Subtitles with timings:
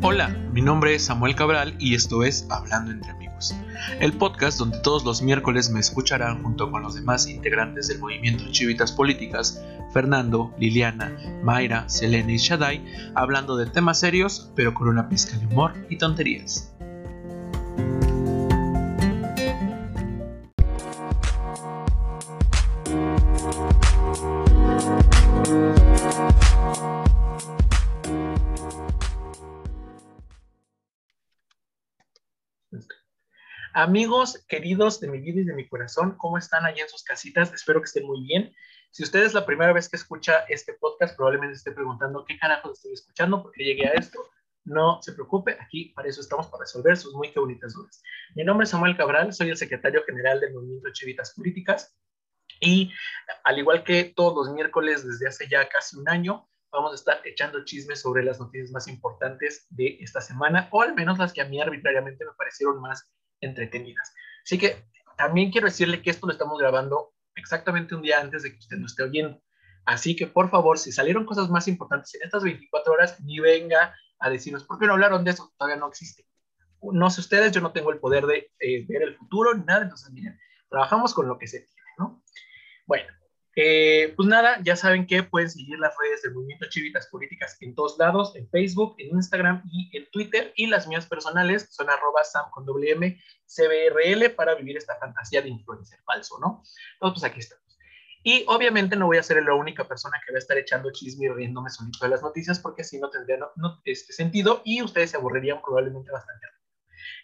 [0.00, 3.52] Hola, mi nombre es Samuel Cabral y esto es Hablando entre amigos,
[3.98, 8.44] el podcast donde todos los miércoles me escucharán junto con los demás integrantes del movimiento
[8.52, 9.60] Chivitas Políticas,
[9.92, 11.12] Fernando, Liliana,
[11.42, 12.84] Mayra, Selene y Shaddai,
[13.16, 16.72] hablando de temas serios pero con una pizca de humor y tonterías.
[33.78, 37.52] Amigos queridos de mi vida y de mi corazón, ¿cómo están allá en sus casitas?
[37.52, 38.52] Espero que estén muy bien.
[38.90, 42.72] Si usted es la primera vez que escucha este podcast, probablemente esté preguntando qué carajo
[42.72, 44.18] estoy escuchando, porque llegué a esto.
[44.64, 48.02] No se preocupe, aquí para eso estamos, para resolver sus muy que bonitas dudas.
[48.34, 51.96] Mi nombre es Samuel Cabral, soy el secretario general del Movimiento Chivitas Políticas
[52.58, 52.92] y
[53.44, 57.20] al igual que todos los miércoles desde hace ya casi un año, vamos a estar
[57.24, 61.42] echando chismes sobre las noticias más importantes de esta semana, o al menos las que
[61.42, 63.08] a mí arbitrariamente me parecieron más
[63.40, 64.12] entretenidas.
[64.44, 64.84] Así que
[65.16, 68.76] también quiero decirle que esto lo estamos grabando exactamente un día antes de que usted
[68.76, 69.40] nos esté oyendo.
[69.84, 73.94] Así que por favor, si salieron cosas más importantes en estas 24 horas, ni venga
[74.18, 75.52] a decirnos, ¿por qué no hablaron de eso?
[75.56, 76.26] Todavía no existe.
[76.82, 79.82] No sé ustedes, yo no tengo el poder de eh, ver el futuro ni nada,
[79.82, 82.22] entonces miren, trabajamos con lo que se tiene, ¿no?
[82.86, 83.08] Bueno,
[83.56, 87.74] eh, pues nada, ya saben que pueden seguir las redes del Movimiento Chivitas Políticas en
[87.74, 90.52] todos lados, en Facebook, en Instagram y en Twitter.
[90.56, 95.48] Y las mías personales son arroba sam con WM CBRL para vivir esta fantasía de
[95.48, 96.62] influencer falso, ¿no?
[96.94, 97.68] Entonces, pues aquí estamos.
[98.22, 101.26] Y obviamente no voy a ser la única persona que va a estar echando chisme
[101.26, 105.12] y riéndome solito de las noticias porque si no tendría no, este sentido y ustedes
[105.12, 106.46] se aburrirían probablemente bastante.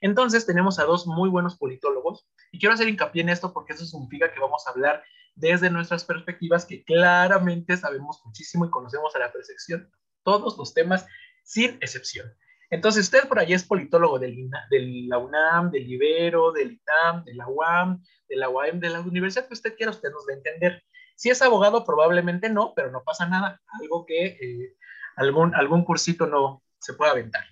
[0.00, 3.84] Entonces tenemos a dos muy buenos politólogos y quiero hacer hincapié en esto porque eso
[3.84, 5.02] significa que vamos a hablar
[5.34, 9.90] desde nuestras perspectivas que claramente sabemos muchísimo y conocemos a la perfección
[10.22, 11.06] todos los temas
[11.42, 12.32] sin excepción.
[12.70, 17.34] Entonces, usted por allí es politólogo del, de la UNAM, del Ibero, del ITAM, de
[17.34, 20.36] la UAM, de la UAM, de la universidad que usted quiera, usted nos va a
[20.36, 20.82] entender.
[21.14, 23.60] Si es abogado, probablemente no, pero no pasa nada.
[23.80, 24.76] Algo que eh,
[25.16, 27.44] algún, algún cursito no se puede aventar.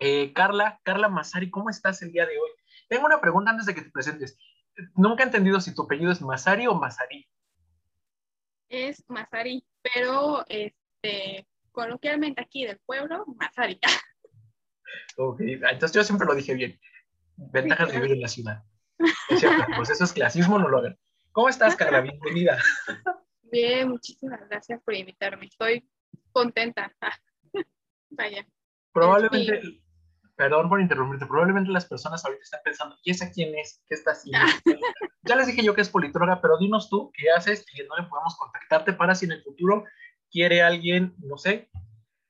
[0.00, 2.50] Eh, Carla, Carla Masari, ¿cómo estás el día de hoy?
[2.88, 4.38] Tengo una pregunta antes de que te presentes
[4.94, 7.28] nunca he entendido si tu apellido es Masari o Masari.
[8.68, 13.80] Es Masari, pero este, coloquialmente aquí del pueblo, Masari.
[15.18, 16.78] Ok, entonces yo siempre lo dije bien.
[17.36, 18.62] Ventajas de vivir en la ciudad.
[19.76, 20.98] pues eso es clasismo, no lo hagan.
[21.32, 22.00] ¿Cómo estás, Carla?
[22.00, 22.58] Bienvenida.
[23.42, 25.46] Bien, muchísimas gracias por invitarme.
[25.46, 25.88] Estoy
[26.32, 26.92] contenta.
[28.10, 28.46] Vaya.
[28.92, 29.82] Probablemente,
[30.36, 33.82] perdón por interrumpirte, probablemente las personas ahorita están pensando, ¿y esa quién es?
[33.88, 34.46] ¿Qué está haciendo?
[35.22, 38.06] ya les dije yo que es politóloga, pero dinos tú qué haces y no le
[38.06, 39.84] podemos contactarte para si en el futuro
[40.30, 41.70] quiere alguien, no sé,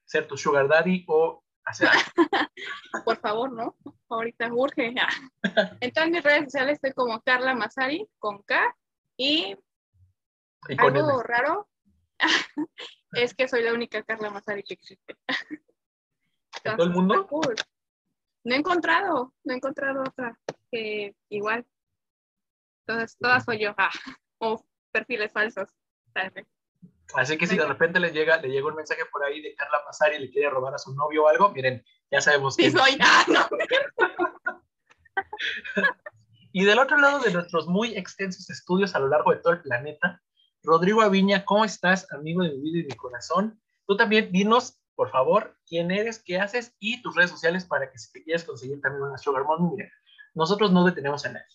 [0.04, 2.02] ser tu sugar daddy o hacer algo.
[3.04, 3.76] Por favor, ¿no?
[4.08, 4.94] Ahorita urge.
[5.80, 8.76] En todas mis redes sociales estoy como Carla Masari con K
[9.16, 9.56] y,
[10.78, 11.68] algo raro
[13.12, 15.16] es que soy la única Carla Masari que existe.
[16.64, 17.28] ¿En todo el mundo?
[18.46, 20.38] No he encontrado, no he encontrado otra
[20.70, 21.66] que igual.
[22.86, 23.74] Entonces, todas soy yo.
[23.76, 23.90] Ah,
[24.38, 25.68] o perfiles falsos.
[27.14, 29.82] Así que si de repente le llega, le llega un mensaje por ahí de Carla
[29.84, 32.70] Mazari y le quiere robar a su novio o algo, miren, ya sabemos que.
[32.70, 32.96] Sí, soy.
[33.00, 33.48] Ah, no.
[36.52, 39.62] y del otro lado de nuestros muy extensos estudios a lo largo de todo el
[39.62, 40.22] planeta,
[40.62, 43.60] Rodrigo Aviña, ¿cómo estás, amigo de mi vida y de mi corazón?
[43.86, 47.98] Tú también dinos por favor, quién eres, qué haces y tus redes sociales para que
[47.98, 49.88] si te quieres conseguir también una Sugar Mom, mira,
[50.34, 51.46] nosotros no detenemos a nadie.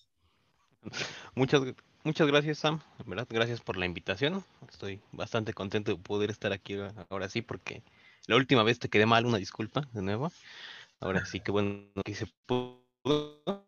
[1.36, 1.62] Muchas,
[2.04, 2.82] muchas gracias, Sam.
[3.06, 3.28] ¿verdad?
[3.30, 4.44] Gracias por la invitación.
[4.70, 6.78] Estoy bastante contento de poder estar aquí
[7.10, 7.84] ahora sí, porque
[8.28, 10.32] la última vez te quedé mal, una disculpa de nuevo.
[11.00, 13.66] Ahora sí que bueno que se pudo.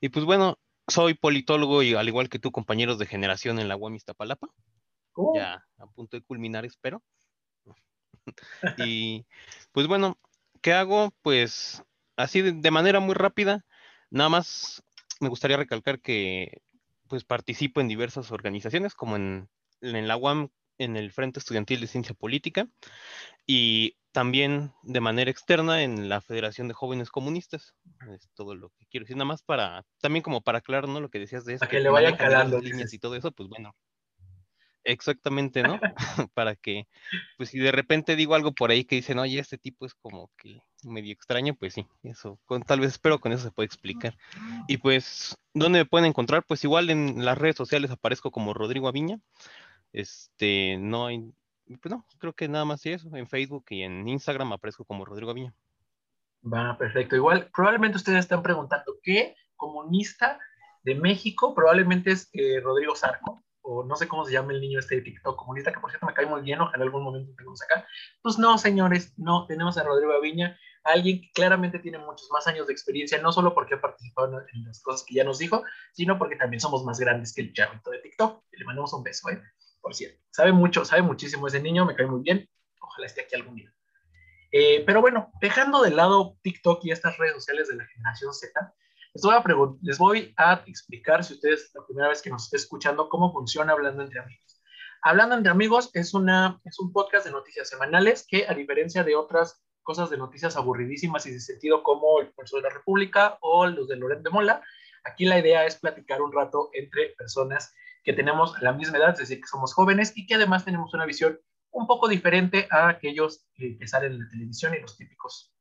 [0.00, 3.76] Y pues bueno, soy politólogo y al igual que tú, compañeros de generación en la
[3.76, 4.48] UAM Iztapalapa.
[5.34, 7.02] Ya a punto de culminar, espero.
[8.78, 9.26] y
[9.72, 10.18] pues bueno,
[10.60, 11.12] ¿qué hago?
[11.22, 11.82] Pues
[12.16, 13.64] así de, manera muy rápida,
[14.10, 14.82] nada más
[15.20, 16.62] me gustaría recalcar que
[17.08, 19.48] pues participo en diversas organizaciones, como en,
[19.80, 22.68] en la UAM, en el Frente Estudiantil de Ciencia Política,
[23.46, 27.74] y también de manera externa en la Federación de Jóvenes Comunistas.
[28.12, 31.00] Es todo lo que quiero decir, nada más para, también como para aclarar, ¿no?
[31.00, 31.60] Lo que decías de eso.
[31.60, 32.60] Para que le vaya calando.
[32.60, 33.74] Líneas y todo eso, pues bueno,
[34.84, 35.78] Exactamente, ¿no?
[36.34, 36.86] Para que,
[37.36, 40.30] pues si de repente digo algo por ahí que dicen, oye, este tipo es como
[40.36, 44.16] que medio extraño, pues sí, eso, con, tal vez espero con eso se puede explicar.
[44.66, 46.44] Y pues, ¿dónde me pueden encontrar?
[46.46, 49.18] Pues igual en las redes sociales aparezco como Rodrigo Aviña.
[49.92, 51.32] Este, no hay,
[51.80, 53.14] pues no, creo que nada más eso.
[53.14, 55.54] En Facebook y en Instagram aparezco como Rodrigo Aviña.
[56.42, 57.16] Va, perfecto.
[57.16, 60.38] Igual, probablemente ustedes están preguntando, ¿qué comunista
[60.82, 61.54] de México?
[61.54, 65.02] Probablemente es eh, Rodrigo Sarco, o no sé cómo se llama el niño este de
[65.02, 67.86] TikTok comunista, que por cierto me cae muy bien, ojalá algún momento tengamos acá.
[68.22, 72.66] Pues no, señores, no, tenemos a Rodrigo Aviña, alguien que claramente tiene muchos más años
[72.66, 76.16] de experiencia, no solo porque ha participado en las cosas que ya nos dijo, sino
[76.18, 78.42] porque también somos más grandes que el charrito de TikTok.
[78.52, 79.42] Le mandamos un beso, ¿eh?
[79.82, 80.18] Por cierto.
[80.30, 82.48] Sabe mucho, sabe muchísimo ese niño, me cae muy bien.
[82.80, 83.72] Ojalá esté aquí algún día.
[84.50, 88.74] Eh, pero bueno, dejando de lado TikTok y estas redes sociales de la generación Z,
[89.14, 89.42] les voy, a
[89.82, 93.72] les voy a explicar, si ustedes la primera vez que nos estén escuchando, cómo funciona
[93.72, 94.62] Hablando entre Amigos.
[95.02, 99.16] Hablando entre Amigos es, una, es un podcast de noticias semanales que, a diferencia de
[99.16, 103.66] otras cosas de noticias aburridísimas y de sentido como el Pulso de la República o
[103.66, 104.62] los de Loret de Mola,
[105.04, 107.72] aquí la idea es platicar un rato entre personas
[108.04, 111.06] que tenemos la misma edad, es decir, que somos jóvenes y que además tenemos una
[111.06, 111.40] visión
[111.70, 115.54] un poco diferente a aquellos que salen en la televisión y los típicos,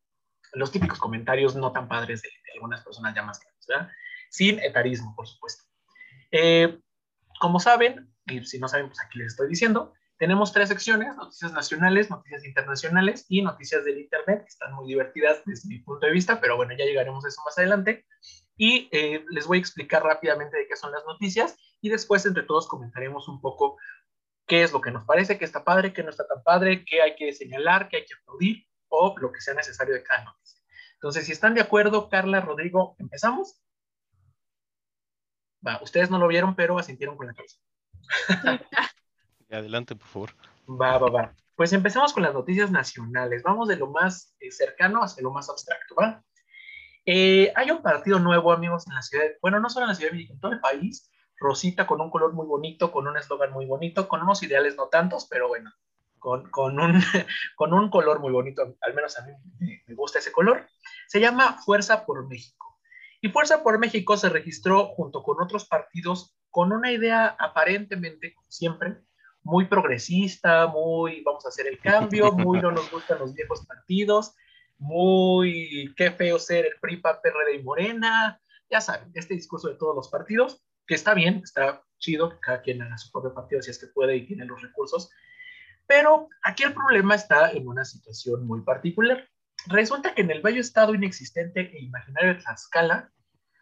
[0.57, 3.89] los típicos comentarios no tan padres de, algunas personas ya más grandes, ¿verdad?
[4.30, 5.63] Sin etarismo, por supuesto.
[6.31, 6.80] Eh,
[7.39, 11.54] como saben, y si no saben, pues aquí les estoy diciendo, tenemos tres secciones, noticias
[11.54, 16.12] nacionales, noticias internacionales y noticias del Internet, que están muy divertidas desde mi punto de
[16.12, 18.06] vista, pero bueno, ya llegaremos a eso más adelante.
[18.56, 22.42] Y eh, les voy a explicar rápidamente de qué son las noticias y después entre
[22.42, 23.77] todos comentaremos un poco
[24.48, 27.04] qué es lo que nos parece que está padre, qué no está tan padre, qué
[27.04, 30.62] hay que señalar, qué hay que aplaudir o lo que sea necesario de cada noticia.
[30.95, 33.62] Entonces, si están de acuerdo, Carla, Rodrigo, ¿empezamos?
[35.66, 37.57] Va, ustedes no lo vieron, pero asintieron con la cabeza.
[39.51, 40.30] Adelante, por favor.
[40.69, 41.36] Va, va, va.
[41.56, 43.44] Pues empezamos con las noticias nacionales.
[43.44, 46.24] Vamos de lo más eh, cercano hacia lo más abstracto, ¿va?
[47.06, 50.12] Eh, hay un partido nuevo, amigos, en la ciudad, bueno, no solo en la ciudad
[50.12, 51.10] de México, en todo el país,
[51.40, 54.88] rosita con un color muy bonito, con un eslogan muy bonito, con unos ideales no
[54.90, 55.72] tantos, pero bueno,
[56.19, 57.02] con, con, un,
[57.56, 60.68] con un color muy bonito, al menos a mí me, gusta ese color.
[61.08, 62.80] Se llama Fuerza por México.
[63.22, 68.98] Y Fuerza por México se registró junto con otros partidos con una idea aparentemente, siempre,
[69.44, 74.36] muy progresista, muy vamos a hacer el cambio, muy no nos gustan los viejos partidos,
[74.78, 77.18] muy qué feo ser el PRI, PAN,
[77.54, 82.40] y Morena, ya saben, este discurso de todos los partidos, que está bien, está chido
[82.40, 85.10] cada quien haga su propio partido si es que puede y tiene los recursos.
[85.88, 89.28] Pero aquí el problema está en una situación muy particular.
[89.68, 93.12] Resulta que en el bello estado inexistente e imaginario de Tlaxcala,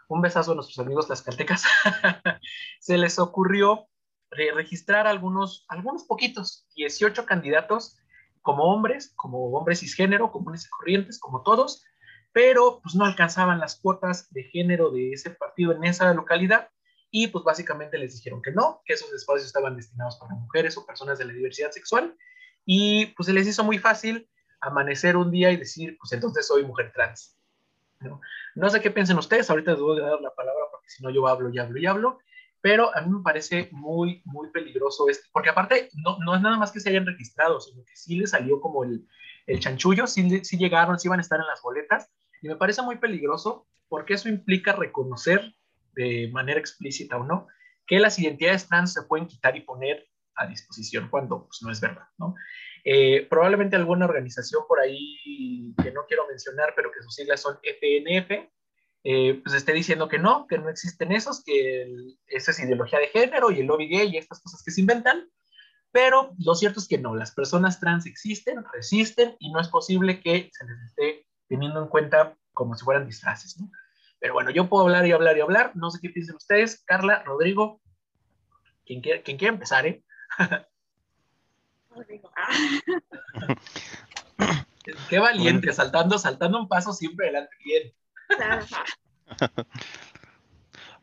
[0.07, 1.63] un besazo a nuestros amigos tlaxcaltecas,
[2.79, 3.87] se les ocurrió
[4.31, 7.97] registrar algunos, algunos poquitos, 18 candidatos
[8.41, 11.83] como hombres, como hombres cisgénero, comunes y corrientes, como todos,
[12.31, 16.69] pero pues no alcanzaban las cuotas de género de ese partido en esa localidad
[17.17, 20.85] y pues básicamente les dijeron que no, que esos espacios estaban destinados para mujeres o
[20.85, 22.13] personas de la diversidad sexual
[22.65, 24.29] y pues se les hizo muy fácil
[24.59, 27.39] amanecer un día y decir, pues entonces soy mujer trans.
[28.01, 28.19] No,
[28.55, 31.09] no sé qué piensen ustedes, ahorita les voy a dar la palabra porque si no
[31.09, 32.19] yo hablo y hablo y hablo,
[32.59, 36.57] pero a mí me parece muy, muy peligroso esto, porque aparte no, no es nada
[36.57, 39.07] más que se hayan registrado, sino que sí les salió como el,
[39.47, 42.09] el chanchullo, sí, sí llegaron, sí iban a estar en las boletas,
[42.41, 45.55] y me parece muy peligroso porque eso implica reconocer
[45.95, 47.47] de manera explícita o no,
[47.87, 51.79] que las identidades trans se pueden quitar y poner a disposición cuando pues, no es
[51.79, 52.35] verdad, ¿no?
[52.83, 57.57] Eh, probablemente alguna organización por ahí que no quiero mencionar, pero que sus siglas son
[57.63, 58.47] FNF,
[59.03, 61.87] eh, pues esté diciendo que no, que no existen esos, que
[62.27, 65.29] esa es ideología de género y el lobby gay y estas cosas que se inventan,
[65.91, 70.19] pero lo cierto es que no, las personas trans existen, resisten y no es posible
[70.19, 73.71] que se les esté teniendo en cuenta como si fueran disfraces, ¿no?
[74.25, 75.71] Pero bueno, yo puedo hablar y hablar y hablar.
[75.75, 76.81] No sé qué piensan ustedes.
[76.87, 77.79] Carla, Rodrigo,
[78.83, 80.03] quien quiera, quien quiera empezar, ¿eh?
[81.91, 82.31] Rodrigo.
[85.11, 87.55] qué valiente, saltando, saltando un paso siempre adelante.
[87.63, 87.93] Bien.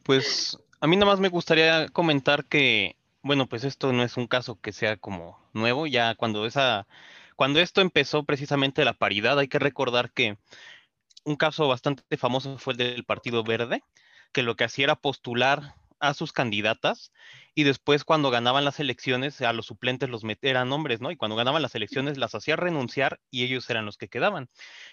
[0.03, 4.27] Pues a mí nada más me gustaría comentar que, bueno, pues esto no es un
[4.27, 5.87] caso que sea como nuevo.
[5.87, 6.89] Ya cuando esa,
[7.37, 10.39] cuando esto empezó precisamente la paridad, hay que recordar que
[11.25, 13.83] un caso bastante famoso fue el del Partido Verde,
[14.33, 17.13] que lo que hacía era postular a sus candidatas
[17.55, 21.13] y después cuando ganaban las elecciones a los suplentes los eran hombres, ¿no?
[21.13, 24.49] Y cuando ganaban las elecciones las hacía renunciar y ellos eran los que quedaban.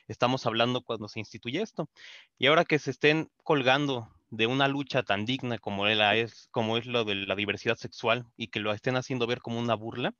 [0.08, 1.90] Estamos hablando cuando se instituye esto.
[2.38, 6.86] Y ahora que se estén colgando de una lucha tan digna como, es, como es
[6.86, 10.14] lo de la diversidad sexual y que lo estén haciendo ver como una burla,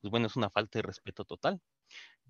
[0.00, 1.60] pues bueno, es una falta de respeto total.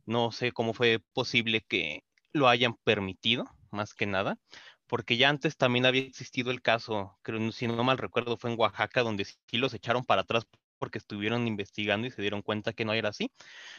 [0.06, 4.38] No sé cómo fue posible que lo hayan permitido, más que nada,
[4.86, 8.58] porque ya antes también había existido el caso, creo, si no mal recuerdo, fue en
[8.58, 10.46] Oaxaca, donde sí los echaron para atrás
[10.78, 13.30] porque estuvieron investigando y se dieron cuenta que no era así,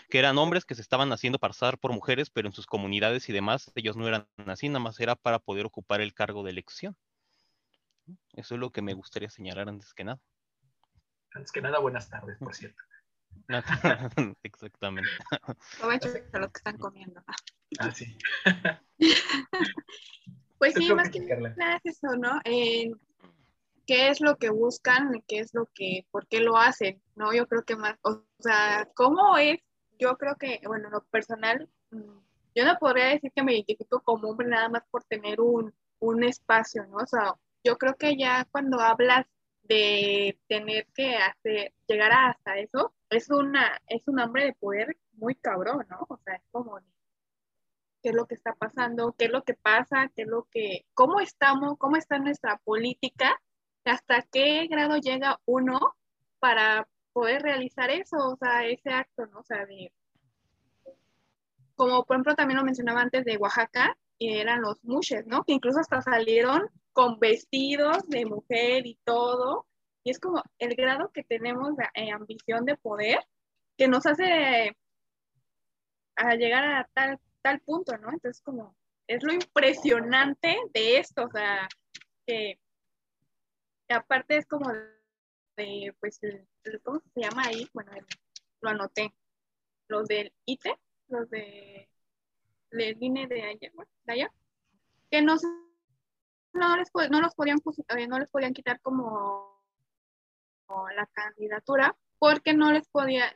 [0.09, 3.33] que eran hombres que se estaban haciendo pasar por mujeres, pero en sus comunidades y
[3.33, 6.97] demás ellos no eran así, nada más era para poder ocupar el cargo de elección.
[8.33, 10.19] Eso es lo que me gustaría señalar antes que nada.
[11.31, 12.81] Antes que nada, buenas tardes, por cierto.
[14.43, 15.09] Exactamente.
[15.77, 17.23] Aprovecho a los que están comiendo.
[17.79, 18.15] Ah, sí.
[20.57, 22.39] pues sí, más que nada es eso, ¿no?
[23.89, 27.33] qué es lo que buscan, qué es lo que, por qué lo hacen, ¿no?
[27.33, 29.61] Yo creo que más, o sea, ¿cómo es?
[29.97, 32.19] Yo creo que, bueno, lo personal, mm,
[32.53, 36.23] yo no podría decir que me identifico como hombre nada más por tener un, un
[36.23, 36.97] espacio, ¿no?
[36.97, 37.33] O sea,
[37.63, 39.25] yo creo que ya cuando hablas
[39.63, 45.35] de tener que hacer, llegar hasta eso, es una, es un hambre de poder muy
[45.35, 46.05] cabrón, ¿no?
[46.09, 46.79] O sea, es como
[48.01, 50.85] qué es lo que está pasando, qué es lo que pasa, qué es lo que,
[50.93, 53.41] cómo estamos, cómo está nuestra política,
[53.85, 55.79] hasta qué grado llega uno
[56.39, 59.39] para poder realizar eso, o sea, ese acto, ¿no?
[59.39, 59.91] O sea, de,
[61.75, 65.43] como por ejemplo también lo mencionaba antes de Oaxaca, eran los mushes, ¿no?
[65.43, 69.65] Que incluso hasta salieron con vestidos de mujer y todo.
[70.03, 73.19] Y es como el grado que tenemos de eh, ambición de poder
[73.77, 74.75] que nos hace
[76.15, 78.11] a llegar a tal, tal punto, ¿no?
[78.11, 78.75] Entonces, como
[79.07, 81.67] es lo impresionante de esto, o sea,
[82.25, 82.59] que,
[83.89, 84.71] aparte es como
[85.57, 86.19] de, pues,
[86.83, 87.67] ¿cómo se llama ahí?
[87.73, 87.91] Bueno,
[88.61, 89.13] lo anoté.
[89.87, 90.75] Los del ITE,
[91.07, 91.89] los de,
[92.71, 93.71] de INE de allá,
[94.05, 94.31] de allá
[95.09, 95.35] que no
[96.53, 97.59] no les, no los podían,
[97.97, 99.58] eh, no les podían quitar como,
[100.95, 103.33] la candidatura porque no les podía,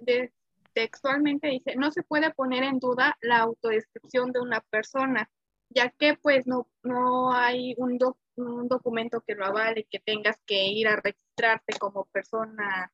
[0.73, 5.29] textualmente dice, no se puede poner en duda la autodescripción de una persona,
[5.69, 7.97] ya que pues no, no hay un,
[8.35, 12.91] un documento que lo avale, que tengas que ir a registrarte como persona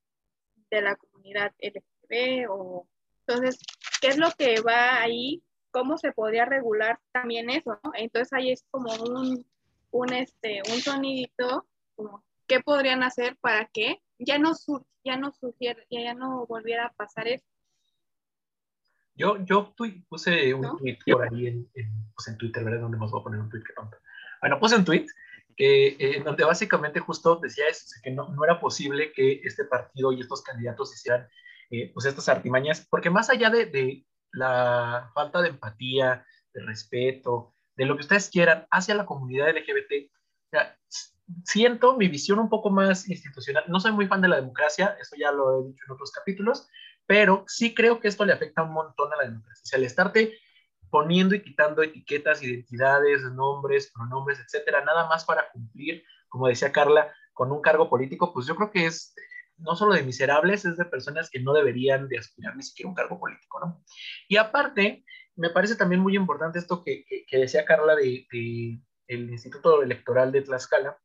[0.69, 2.87] de la comunidad LGTB o
[3.29, 3.59] entonces,
[4.01, 5.43] ¿qué es lo que va ahí?
[5.69, 7.79] ¿Cómo se podría regular también eso?
[7.93, 9.45] Entonces ahí es como un,
[9.91, 14.51] un, este, un sonidito, como, ¿qué podrían hacer para que ya no,
[15.03, 17.45] ya no surgiera, ya no volviera a pasar eso?
[19.15, 19.73] Yo, yo
[20.07, 21.69] puse un tweet por ahí en,
[22.15, 22.81] pues en Twitter, ¿verdad?
[22.81, 23.97] Donde más voy a poner un tweet que tonto.
[24.41, 25.07] Bueno, puse un tweet
[25.57, 30.13] que, eh, donde básicamente justo decía eso, que no, no, era posible que este partido
[30.13, 31.27] y estos candidatos hicieran
[31.69, 37.53] eh, pues estas artimañas, porque más allá de, de, la falta de empatía, de respeto,
[37.75, 40.11] de lo que ustedes quieran hacia la comunidad LGBT.
[41.43, 43.63] Siento mi visión un poco más institucional.
[43.67, 46.67] No soy muy fan de la democracia, eso ya lo he dicho en otros capítulos,
[47.05, 49.61] pero sí creo que esto le afecta un montón a la democracia.
[49.63, 50.33] O sea, el estarte
[50.89, 57.13] poniendo y quitando etiquetas, identidades, nombres, pronombres, etcétera, nada más para cumplir, como decía Carla,
[57.33, 59.13] con un cargo político, pues yo creo que es
[59.59, 62.95] no solo de miserables, es de personas que no deberían de aspirar ni siquiera un
[62.95, 63.83] cargo político, ¿no?
[64.27, 65.03] Y aparte,
[65.35, 68.25] me parece también muy importante esto que, decía Carla de,
[69.09, 70.97] el Instituto Electoral de Tlaxcala.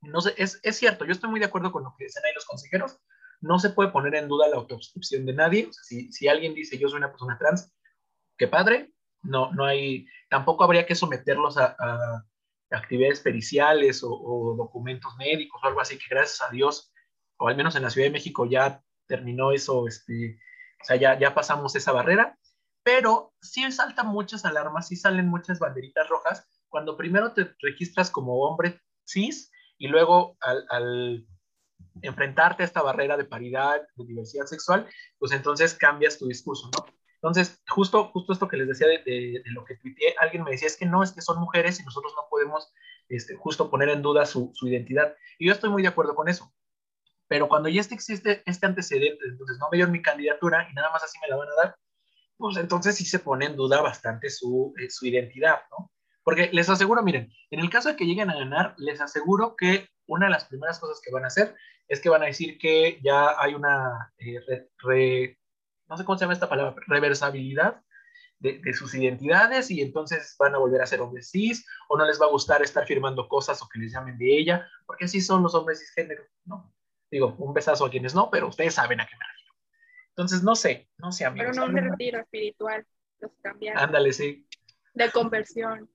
[0.00, 2.32] No sé, es, es, cierto, yo estoy muy de acuerdo con lo que dicen ahí
[2.34, 2.98] los consejeros.
[3.40, 5.68] No se puede poner en duda la autoscripción de nadie.
[5.82, 7.72] si, si, alguien dice yo soy una persona trans,
[8.36, 8.92] qué padre.
[9.22, 12.24] No, no hay, tampoco habría que someterlos a,
[12.70, 16.90] actividades periciales o, o, documentos médicos o algo así, que gracias a Dios,
[17.36, 20.38] o al menos en la Ciudad de México ya terminó eso, este,
[20.80, 22.36] o sea, ya, ya pasamos esa barrera
[22.82, 28.40] pero sí saltan muchas alarmas, sí salen muchas banderitas rojas cuando primero te registras como
[28.40, 31.26] hombre cis y luego al,
[32.00, 34.88] enfrentarte a esta barrera de paridad, de diversidad sexual,
[35.18, 36.86] pues entonces cambias tu discurso, ¿no?
[37.16, 40.76] Entonces, justo, justo esto que les decía de, lo que tuiteé, alguien me decía, es
[40.76, 42.72] que no, es que son mujeres y nosotros no podemos
[43.08, 45.14] este, justo poner en duda su, su, identidad.
[45.38, 46.52] Y yo estoy muy de acuerdo con eso.
[47.28, 51.04] Pero cuando ya existe este antecedente, entonces no me dieron mi candidatura y nada más
[51.04, 51.76] así me la van a dar,
[52.38, 55.92] pues entonces sí se pone en duda bastante su, eh, su identidad, ¿no?
[56.24, 59.88] Porque les aseguro, miren, en el caso de que lleguen a ganar, les aseguro que
[60.06, 61.54] una de las primeras cosas que van a hacer
[61.88, 65.36] es que van a decir que ya hay una, eh,
[65.88, 67.82] no sé cómo se llama esta palabra, reversabilidad
[68.38, 72.04] de, de, sus identidades y entonces van a volver a ser hombres cis o no
[72.04, 75.20] les va a gustar estar firmando cosas o que les llamen de ella, porque así
[75.20, 76.72] son los hombres cisgénero, ¿no?
[77.10, 79.54] Digo, un besazo a quienes no, pero ustedes saben a qué me refiero.
[80.08, 81.50] Entonces, no sé, no sé, amigos.
[81.54, 82.86] Pero no un retiro espiritual,
[83.20, 83.82] los cambiaron.
[83.82, 84.46] Ándale, sí.
[84.94, 85.90] De conversión.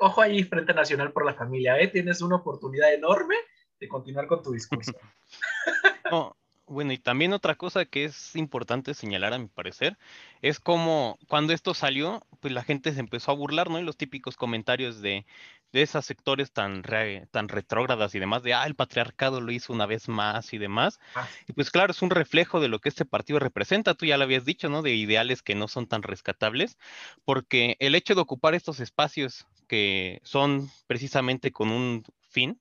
[0.00, 1.88] Ojo ahí, Frente Nacional por la Familia, ¿eh?
[1.88, 3.36] Tienes una oportunidad enorme
[3.78, 4.92] de continuar con tu discurso.
[6.68, 9.98] bueno, y también otra cosa que es importante señalar, a mi parecer,
[10.42, 13.78] es como cuando esto salió, pues la gente se empezó a burlar, ¿no?
[13.78, 15.26] Y los típicos comentarios de,
[15.72, 16.82] de esos sectores tan,
[17.30, 20.98] tan retrógradas y demás, de, ah, el patriarcado lo hizo una vez más y demás.
[21.14, 21.28] Ah.
[21.46, 24.24] Y pues claro, es un reflejo de lo que este partido representa, tú ya lo
[24.24, 24.82] habías dicho, ¿no?
[24.82, 26.78] De ideales que no son tan rescatables,
[27.24, 32.60] porque el hecho de ocupar estos espacios que son precisamente con un fin,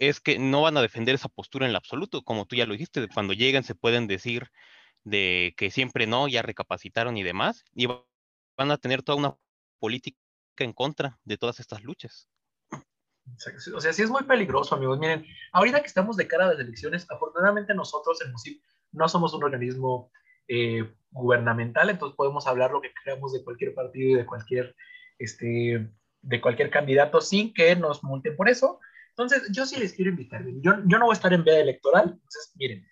[0.00, 2.72] es que no van a defender esa postura en lo absoluto, como tú ya lo
[2.72, 4.48] dijiste, cuando llegan se pueden decir
[5.04, 9.36] de que siempre no, ya recapacitaron y demás, y van a tener toda una
[9.78, 10.18] política
[10.58, 12.28] en contra de todas estas luchas.
[13.74, 14.98] O sea, sí es muy peligroso, amigos.
[14.98, 19.34] Miren, ahorita que estamos de cara a las elecciones, afortunadamente nosotros en MUSIP no somos
[19.34, 20.10] un organismo
[20.48, 24.74] eh, gubernamental, entonces podemos hablar lo que creamos de cualquier partido y de cualquier,
[25.18, 25.90] este,
[26.22, 28.80] de cualquier candidato sin que nos multen por eso.
[29.22, 30.44] Entonces, yo sí les quiero invitar.
[30.62, 32.86] Yo, yo no voy a estar en veda electoral, entonces, miren,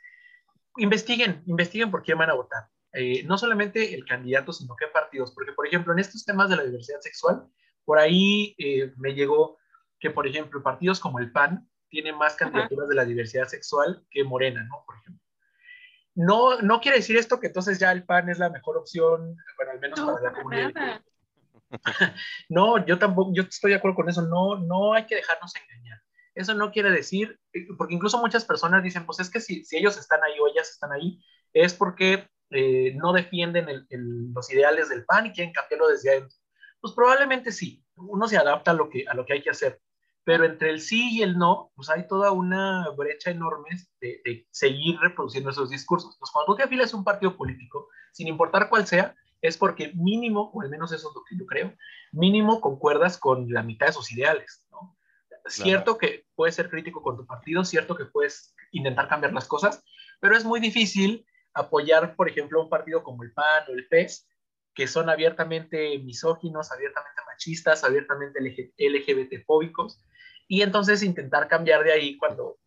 [0.76, 2.68] investiguen, investiguen por quién van a votar.
[2.92, 5.32] Eh, no solamente el candidato, sino qué partidos.
[5.32, 7.46] Porque, por ejemplo, en estos temas de la diversidad sexual,
[7.84, 9.58] por ahí eh, me llegó
[9.98, 14.24] que, por ejemplo, partidos como el PAN tienen más candidaturas de la diversidad sexual que
[14.24, 14.84] Morena, ¿no?
[14.86, 15.24] Por ejemplo.
[16.14, 19.72] No, no quiere decir esto que entonces ya el PAN es la mejor opción, bueno,
[19.72, 21.02] al menos para la comunidad.
[22.48, 26.00] no, yo tampoco, yo estoy de acuerdo con eso, no, no hay que dejarnos engañar.
[26.38, 29.76] Eso no quiere decir, eh, porque incluso muchas personas dicen, pues es que si, si
[29.76, 31.20] ellos están ahí o ellas están ahí,
[31.52, 33.66] es porque eh, no defienden
[34.32, 36.38] los ideales del PAN y quieren cambiarlo desde adentro.
[36.80, 39.80] Pues probablemente sí, uno se adapta a lo que, a lo que hay que hacer,
[40.22, 44.96] pero entre el sí y el no, pues hay toda una brecha enorme de, seguir
[45.00, 46.14] reproduciendo esos discursos.
[46.14, 49.92] Entonces, cuando tú te afilas a un partido político, sin importar cuál sea, es porque
[49.96, 51.74] mínimo, o al menos eso es lo que yo creo,
[52.12, 54.97] mínimo concuerdas con la mitad de sus ideales, ¿no?
[55.48, 59.82] Cierto que puedes ser crítico con tu partido, cierto que puedes intentar cambiar las cosas,
[60.20, 64.28] pero es muy difícil apoyar, por ejemplo, un partido como el PAN o el PES,
[64.74, 68.40] que son abiertamente misóginos, abiertamente machistas, abiertamente
[68.76, 70.00] LGBT-fóbicos,
[70.46, 72.58] y entonces intentar cambiar de ahí cuando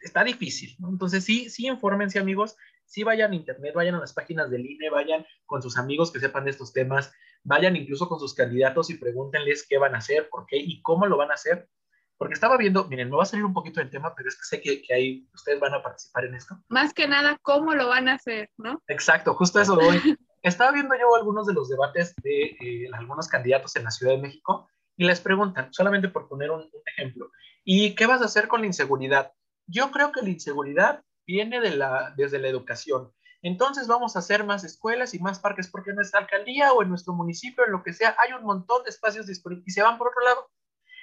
[0.00, 0.76] está difícil.
[0.88, 4.90] Entonces sí, sí, infórmense amigos, sí vayan a internet, vayan a las páginas del INE,
[4.90, 7.12] vayan con sus amigos que sepan de estos temas,
[7.42, 11.06] vayan incluso con sus candidatos y pregúntenles qué van a hacer, por qué y cómo
[11.06, 11.68] lo van a hacer,
[12.18, 14.44] porque estaba viendo, miren, me va a salir un poquito del tema, pero es que
[14.44, 16.58] sé que, que ahí ustedes van a participar en esto.
[16.68, 18.82] Más que nada, ¿cómo lo van a hacer, no?
[18.88, 20.18] Exacto, justo eso voy.
[20.42, 24.22] estaba viendo yo algunos de los debates de eh, algunos candidatos en la Ciudad de
[24.22, 27.30] México y les preguntan, solamente por poner un, ejemplo,
[27.64, 29.32] ¿y qué vas a hacer con la inseguridad?
[29.66, 33.12] Yo creo que la inseguridad viene de la, desde la educación.
[33.42, 36.88] Entonces vamos a hacer más escuelas y más parques porque en nuestra alcaldía o en
[36.88, 39.98] nuestro municipio, en lo que sea, hay un montón de espacios disponibles y se van
[39.98, 40.50] por otro lado.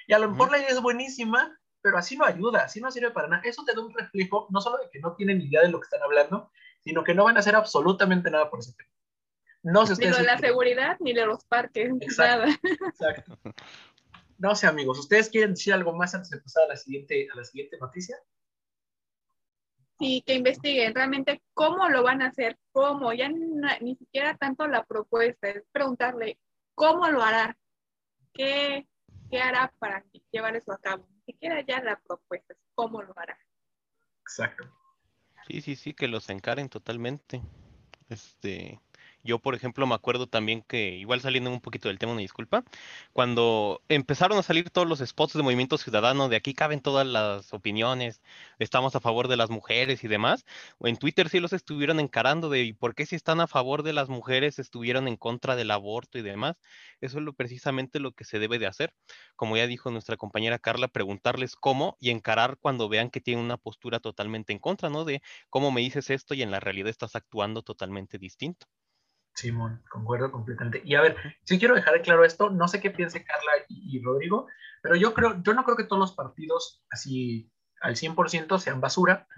[0.06, 3.10] Y a lo mejor la idea es buenísima, pero así no ayuda, así no sirve
[3.10, 3.42] para nada.
[3.44, 5.84] Eso te da un reflejo no solo de que no tienen idea de lo que
[5.84, 8.90] están hablando, sino que no van a hacer absolutamente nada por ese tema.
[9.62, 12.46] No sé Ni de la seguridad ni de los parques, nada.
[12.62, 13.38] Exacto.
[14.38, 17.36] No sé, amigos, ¿ustedes quieren decir algo más antes de pasar a la siguiente, a
[17.36, 18.16] la siguiente noticia?
[19.98, 24.84] Sí, que investiguen realmente cómo lo van a hacer, cómo, ya ni siquiera tanto la
[24.84, 26.38] propuesta, es preguntarle
[26.74, 27.56] cómo lo hará,
[28.34, 28.86] qué,
[29.30, 31.06] qué hará para llevar eso a cabo.
[31.10, 33.38] Ni siquiera ya la propuesta, cómo lo hará.
[34.22, 34.68] Exacto.
[35.46, 37.42] Sí, sí, sí, que los encaren totalmente.
[38.08, 38.80] Este,
[39.26, 42.64] yo, por ejemplo, me acuerdo también que, igual saliendo un poquito del tema, una disculpa,
[43.12, 47.52] cuando empezaron a salir todos los spots de Movimiento Ciudadano, de aquí caben todas las
[47.52, 48.22] opiniones,
[48.58, 50.44] estamos a favor de las mujeres y demás,
[50.80, 54.08] en Twitter sí los estuvieron encarando de por qué si están a favor de las
[54.08, 56.60] mujeres estuvieron en contra del aborto y demás.
[57.00, 58.94] Eso es precisamente lo que se debe de hacer.
[59.36, 63.56] Como ya dijo nuestra compañera Carla, preguntarles cómo y encarar cuando vean que tienen una
[63.56, 65.04] postura totalmente en contra, ¿no?
[65.04, 68.66] De cómo me dices esto y en la realidad estás actuando totalmente distinto.
[69.36, 70.80] Simón, concuerdo completamente.
[70.84, 74.46] Y a ver, si quiero dejar claro esto, no sé qué piense Carla y, Rodrigo,
[74.82, 79.28] pero yo creo, yo no creo que todos los partidos así al 100% sean basura.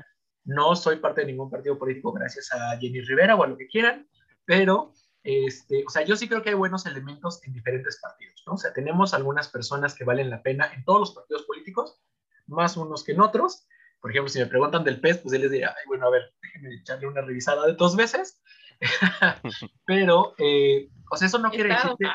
[0.44, 3.66] No soy parte de ningún partido político gracias a Jenny Rivera o a lo que
[3.66, 4.08] quieran,
[4.44, 8.54] pero, este, o sea, yo sí creo que hay buenos elementos en diferentes partidos, ¿no?
[8.54, 12.00] O sea, tenemos algunas personas que valen la pena en todos los partidos políticos,
[12.46, 13.66] más unos que en otros.
[14.00, 16.32] Por ejemplo, si me preguntan del PES, pues él les diría, ay, bueno, a ver,
[16.40, 18.40] déjenme echarle una revisada de dos veces
[19.86, 22.06] Pero, eh, o sea, eso no quiere decir que...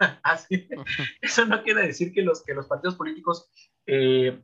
[0.22, 0.68] Así,
[1.20, 3.50] eso no quiere decir que los, que los partidos políticos
[3.86, 4.42] eh,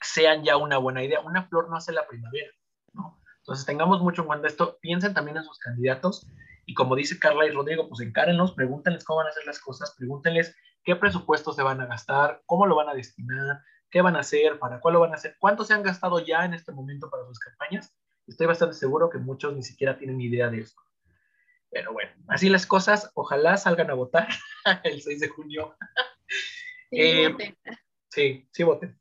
[0.00, 1.20] sean ya una buena idea.
[1.20, 2.50] Una flor no hace la primavera,
[2.92, 3.20] ¿no?
[3.38, 6.26] Entonces tengamos mucho en cuenta esto, piensen también en sus candidatos
[6.66, 9.94] y como dice Carla y Rodrigo, pues encárenlos, pregúntenles cómo van a hacer las cosas,
[9.96, 14.20] pregúntenles qué presupuestos se van a gastar, cómo lo van a destinar, qué van a
[14.20, 17.08] hacer, para cuál lo van a hacer, cuánto se han gastado ya en este momento
[17.08, 17.94] para sus campañas
[18.26, 20.82] Estoy bastante seguro que muchos ni siquiera tienen idea de esto.
[21.70, 24.28] Pero bueno, así las cosas, ojalá salgan a votar
[24.84, 25.76] el 6 de junio.
[26.88, 27.58] Sí, eh, voten.
[28.08, 28.96] sí, sí voten.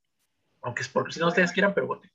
[0.64, 2.12] Aunque es porque si no ustedes quieran, pero voten.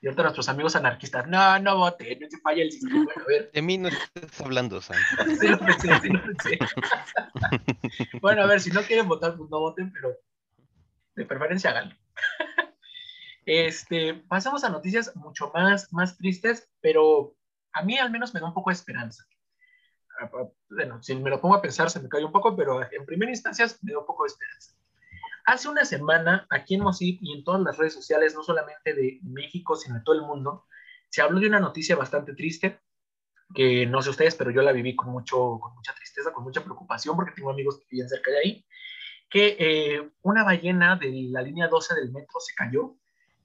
[0.00, 3.04] Y ahorita nuestros amigos anarquistas, no, no voten, no se falla el sistema.
[3.04, 3.50] Bueno, a ver.
[3.52, 4.96] De mí no estás hablando, Sam.
[5.40, 6.58] sí lo pensé, sí lo pensé.
[8.20, 10.16] bueno, a ver, si no quieren votar, pues no voten, pero
[11.14, 11.96] de preferencia háganlo.
[13.48, 17.34] Este, pasamos a noticias mucho más, más tristes, pero
[17.72, 19.24] a mí al menos me da un poco de esperanza.
[20.20, 22.82] Ah, ah, bueno, si me lo pongo a pensar se me cae un poco, pero
[22.82, 24.74] en primera instancia me da un poco de esperanza.
[25.46, 29.18] Hace una semana, aquí en Mosip y en todas las redes sociales, no solamente de
[29.22, 30.66] México, sino de todo el mundo,
[31.08, 32.82] se habló de una noticia bastante triste,
[33.54, 36.62] que no sé ustedes, pero yo la viví con, mucho, con mucha tristeza, con mucha
[36.62, 38.66] preocupación, porque tengo amigos que viven cerca de ahí,
[39.30, 42.98] que eh, una ballena de la línea 12 del metro se cayó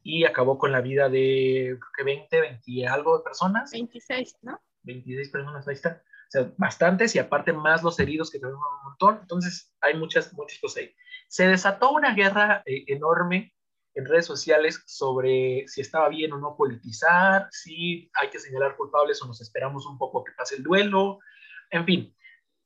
[0.03, 3.71] y acabó con la vida de, creo que 20, 20 y algo de personas.
[3.71, 4.61] 26, ¿no?
[4.83, 6.03] 26 personas, ahí está.
[6.05, 9.19] O sea, bastantes y aparte más los heridos que tenemos un montón.
[9.21, 10.95] Entonces, hay muchas, muchas cosas ahí.
[11.29, 13.53] Se desató una guerra eh, enorme
[13.95, 19.21] en redes sociales sobre si estaba bien o no politizar, si hay que señalar culpables
[19.21, 21.19] o nos esperamos un poco que pase el duelo,
[21.69, 22.15] en fin.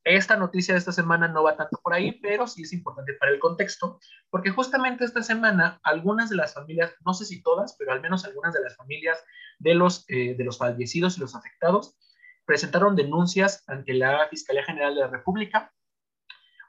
[0.10, 3.34] Esta noticia de esta semana no va tanto por ahí, pero sí es importante para
[3.34, 7.92] el contexto, porque justamente esta semana algunas de las familias, no sé si todas, pero
[7.92, 9.22] al menos algunas de las familias
[9.60, 11.98] de los, eh, de los fallecidos y los afectados
[12.46, 15.74] presentaron denuncias ante la Fiscalía General de la República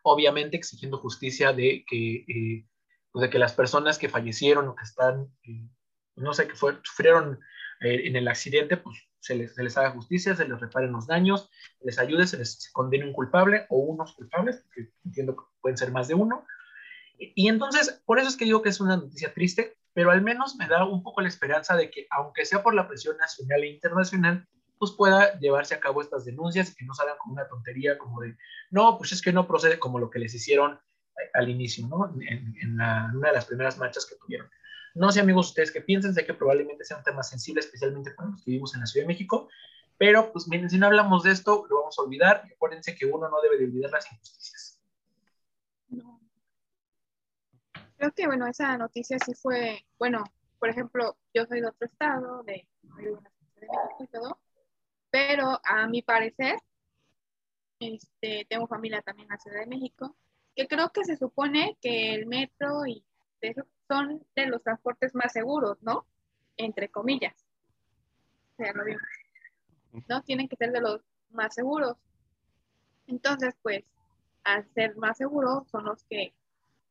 [0.02, 2.66] obviamente exigiendo justicia de que, eh,
[3.12, 5.68] pues de que las personas que fallecieron o que están, eh,
[6.16, 7.38] no sé, que sufrieron
[7.80, 11.50] en el accidente, pues se les, se haga justicia, se les reparen los daños,
[11.80, 15.92] les ayude, se les condene un culpable o unos culpables, porque entiendo que pueden ser
[15.92, 16.44] más de uno.
[17.18, 20.56] Y entonces, por eso es que digo que es una noticia triste, pero al menos
[20.56, 23.68] me da un poco la esperanza de que, aunque sea por la presión nacional e
[23.68, 24.46] internacional,
[24.78, 28.20] pues pueda llevarse a cabo estas denuncias y que no salgan como una tontería como
[28.20, 28.36] de,
[28.70, 30.78] no, pues es que no procede como lo que les hicieron
[31.34, 32.14] al inicio, ¿no?
[32.20, 34.48] En, una de las primeras marchas que tuvieron.
[34.94, 38.30] No sé, amigos, ustedes que piensen, sé que probablemente sea un tema sensible, especialmente para
[38.30, 39.48] los que vivimos en la Ciudad de México,
[39.98, 42.44] pero pues miren, si no hablamos de esto, lo vamos a olvidar.
[42.48, 44.80] Y acuérdense que uno no debe de olvidar las injusticias.
[47.96, 50.22] Creo que, bueno, esa noticia sí fue, bueno,
[50.60, 53.10] por ejemplo, yo soy de otro estado, de, de
[53.60, 54.38] México y todo,
[55.10, 56.60] pero a mi parecer,
[57.80, 60.16] este, tengo familia también en la Ciudad de México,
[60.54, 63.04] que creo que se supone que el metro y
[63.40, 66.06] eso son de los transportes más seguros, ¿no?
[66.56, 67.34] Entre comillas.
[68.56, 69.02] Sea, lo vimos.
[70.08, 70.22] ¿No?
[70.22, 71.96] Tienen que ser de los más seguros.
[73.06, 73.84] Entonces, pues,
[74.44, 76.34] al ser más seguros, son los que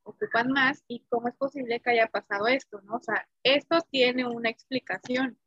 [0.04, 2.96] ocupan más y cómo es posible que haya pasado esto, ¿no?
[2.96, 5.38] O sea, esto tiene una explicación.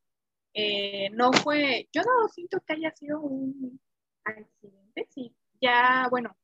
[0.52, 3.80] Eh, no fue, yo no siento que haya sido un
[4.24, 6.36] accidente, sí, ya, bueno,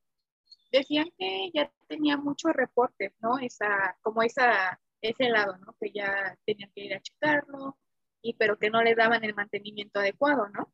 [0.71, 3.37] decían que ya tenía muchos reportes, ¿no?
[3.39, 5.75] Esa, como esa, ese lado, ¿no?
[5.79, 7.77] Que ya tenían que ir a checarlo,
[8.21, 10.73] y pero que no le daban el mantenimiento adecuado, ¿no?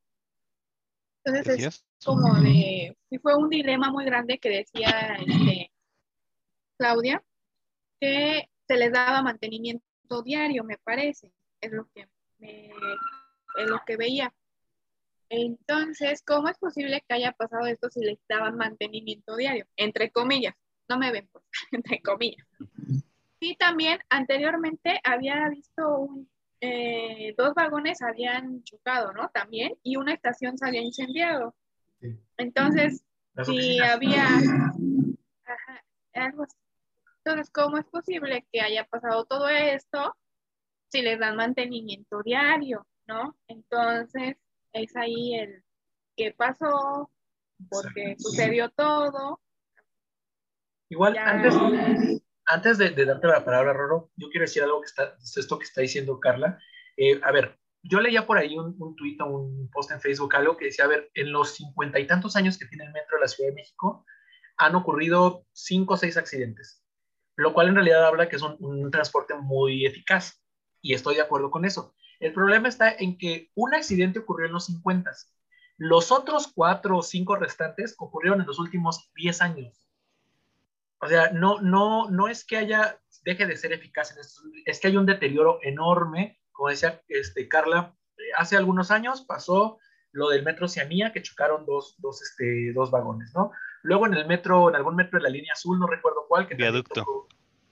[1.26, 5.72] Entonces es como de, sí fue un dilema muy grande que decía este,
[6.78, 7.24] Claudia,
[8.00, 9.84] que se les daba mantenimiento
[10.24, 12.08] diario, me parece, es lo que
[12.39, 12.72] me
[13.56, 14.34] en lo que veía.
[15.30, 19.65] Entonces, ¿cómo es posible que haya pasado esto si le daban mantenimiento diario?
[19.78, 20.56] Entre comillas,
[20.88, 22.46] no me ven, pues, entre comillas.
[23.44, 26.30] Sí, también anteriormente había visto un,
[26.62, 29.28] eh, dos vagones habían chocado, ¿no?
[29.34, 31.54] También, y una estación se había incendiado.
[32.38, 33.04] Entonces,
[33.44, 34.26] si había
[36.14, 36.56] algo así.
[37.18, 40.16] Entonces, ¿cómo es posible que haya pasado todo esto
[40.88, 42.88] si les dan mantenimiento diario?
[43.08, 43.36] ¿no?
[43.50, 44.38] Entonces,
[44.72, 45.66] es ahí el
[46.16, 47.12] qué pasó,
[47.70, 49.42] porque sucedió todo.
[50.88, 55.58] Igual, antes, antes de, darte la palabra, Roro, yo quiero decir algo que está, esto
[55.58, 56.60] que está diciendo Carla.
[56.98, 60.36] Eh, a ver, yo leía por ahí un, un tuit o un post en Facebook,
[60.36, 63.18] algo que decía, a ver, en los cincuenta y tantos años que tiene el metro
[63.18, 64.06] de la Ciudad de México,
[64.58, 66.84] han ocurrido cinco o seis accidentes,
[67.36, 70.44] lo cual en realidad habla que es un transporte muy eficaz,
[70.84, 71.96] y estoy de acuerdo con eso.
[72.20, 75.12] El problema está en que un accidente ocurrió en los 50.
[75.78, 79.88] Los otros cuatro o cinco restantes ocurrieron en los últimos 10 años.
[81.04, 84.80] O sea, no, no, no es que haya, deje de ser eficaz en esto, es
[84.80, 86.39] que hay un deterioro enorme.
[86.52, 89.80] Como decía este, Carla, eh, hace algunos años pasó
[90.12, 93.52] lo del metro Cianía, que chocaron dos, dos, este, dos vagones, ¿no?
[93.82, 96.56] Luego en el metro, en algún metro de la línea azul, no recuerdo cuál, que
[96.56, 97.28] viaducto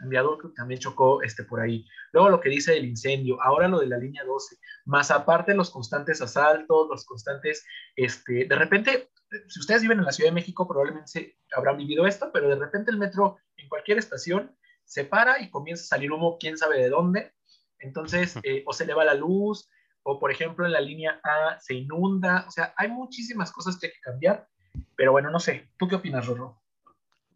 [0.08, 1.86] viaducto también chocó este, por ahí.
[2.12, 5.70] Luego lo que dice el incendio, ahora lo de la línea 12, más aparte los
[5.70, 7.66] constantes asaltos, los constantes,
[7.96, 9.10] este, de repente
[9.48, 12.92] si ustedes viven en la Ciudad de México, probablemente habrán vivido esto, pero de repente
[12.92, 16.90] el metro en cualquier estación se para y comienza a salir humo, quién sabe de
[16.90, 17.34] dónde.
[17.80, 19.70] Entonces, eh, o se le va la luz,
[20.04, 22.46] o por ejemplo en la línea A se inunda.
[22.48, 24.48] O sea, hay muchísimas cosas que hay que cambiar.
[24.96, 25.70] Pero bueno, no sé.
[25.78, 26.62] ¿Tú qué opinas, Rorro?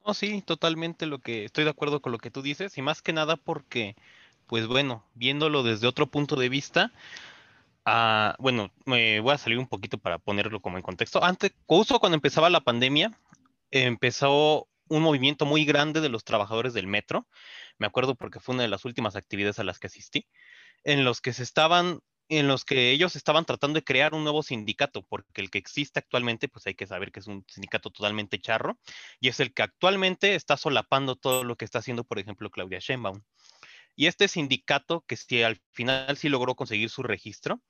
[0.05, 3.01] No, sí, totalmente lo que estoy de acuerdo con lo que tú dices y más
[3.01, 3.95] que nada porque,
[4.45, 6.91] pues bueno, viéndolo desde otro punto de vista,
[7.86, 11.24] ah, bueno, me voy a salir un poquito para ponerlo como en contexto.
[11.24, 13.12] Antes, justo cuando empezaba la pandemia,
[13.71, 17.28] empezó un movimiento muy grande de los trabajadores del metro.
[17.78, 20.28] Me acuerdo porque fue una de las últimas actividades a las que asistí,
[20.84, 24.41] en los que se estaban en los que ellos estaban tratando de crear un nuevo
[24.41, 28.39] sindicato, porque el que existe actualmente, pues hay que saber que es un sindicato totalmente
[28.39, 28.80] charro,
[29.19, 32.80] y es el que actualmente está solapando todo lo que está haciendo, por ejemplo, Claudia
[32.80, 33.21] Sheinbaum.
[33.95, 37.62] Y este sindicato, que si al final sí logró conseguir su registro,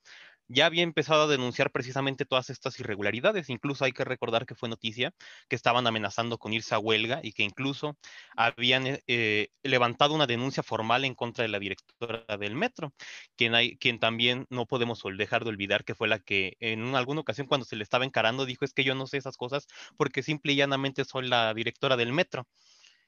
[0.48, 3.50] ya había empezado a denunciar precisamente todas estas irregularidades.
[3.50, 5.14] Incluso hay que recordar que fue noticia
[5.50, 7.98] que estaban amenazando con irse a huelga y que incluso
[8.36, 12.94] habían eh, eh, levantado una denuncia formal en contra de la directora del metro,
[13.36, 17.22] quien, hay, quien también no podemos dejar de olvidar que fue la que en alguna
[17.22, 20.24] ocasión cuando se le estaba encarando dijo es que yo no sé esas cosas porque
[20.24, 22.48] simple y llanamente soy la directora del metro.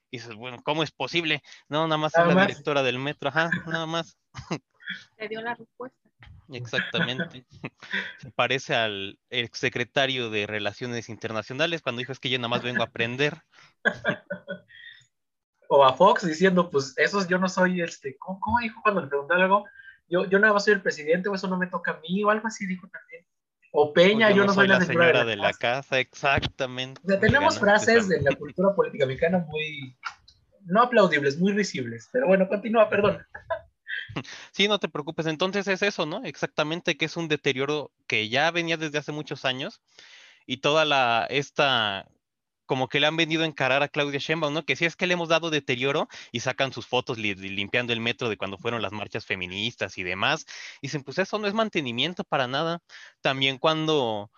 [0.09, 1.41] Y dices, bueno, ¿cómo es posible?
[1.67, 4.17] No, nada más es la directora del metro, ajá, nada más.
[5.17, 6.07] Le dio la respuesta.
[6.49, 7.45] Exactamente.
[8.19, 12.81] Se parece al exsecretario de Relaciones Internacionales cuando dijo es que yo nada más vengo
[12.81, 13.41] a aprender.
[15.69, 19.33] O a Fox diciendo, pues esos yo no soy, este, ¿cómo, dijo cuando le preguntó
[19.33, 19.65] algo?
[20.07, 22.29] Yo, yo nada más soy el presidente o eso no me toca a mí o
[22.29, 23.25] algo así dijo también.
[23.71, 25.99] O Peña, yo, no soy, la señora, de, la, casa.
[25.99, 27.01] exactamente.
[27.03, 29.95] O sea, tenemos frases de la cultura política mexicana muy,
[30.65, 32.09] no aplaudibles, muy risibles.
[32.11, 33.25] Pero bueno, continúa, perdón.
[34.51, 35.27] Sí, no te preocupes.
[35.27, 36.23] Entonces es eso, ¿no?
[36.23, 39.81] Exactamente que es un deterioro que ya venía desde hace muchos años
[40.45, 42.07] y toda la, esta,
[42.67, 44.65] como que le han venido a encarar a Claudia Sheinbaum, ¿no?
[44.65, 48.29] Que si es que le hemos dado deterioro y sacan sus fotos limpiando el metro
[48.29, 50.45] de cuando fueron las marchas feministas y demás.
[50.81, 52.81] Y dicen, pues eso no es mantenimiento para nada.
[53.21, 54.31] También cuando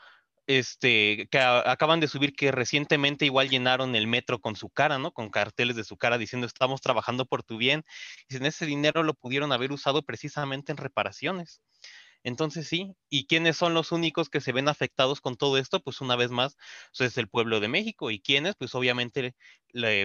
[0.49, 5.11] este, que acaban de subir que recientemente igual llenaron el metro con su cara, ¿no?
[5.11, 7.85] Con carteles de su cara diciendo estamos trabajando por tu bien.
[8.27, 11.61] Y en ese dinero lo pudieron haber usado precisamente en reparaciones.
[12.23, 15.81] Entonces sí, ¿y quiénes son los únicos que se ven afectados con todo esto?
[15.81, 16.57] Pues una vez más,
[16.97, 18.11] pues, es el pueblo de México.
[18.11, 18.55] ¿Y quiénes?
[18.55, 19.35] Pues obviamente,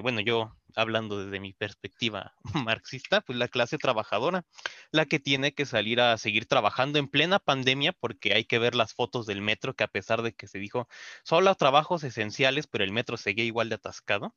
[0.03, 2.35] bueno, yo hablando desde mi perspectiva
[2.69, 4.45] marxista, pues la clase trabajadora,
[4.93, 8.75] la que tiene que salir a seguir trabajando en plena pandemia, porque hay que ver
[8.75, 10.89] las fotos del metro, que a pesar de que se dijo
[11.25, 14.35] solo trabajos esenciales, pero el metro seguía igual de atascado.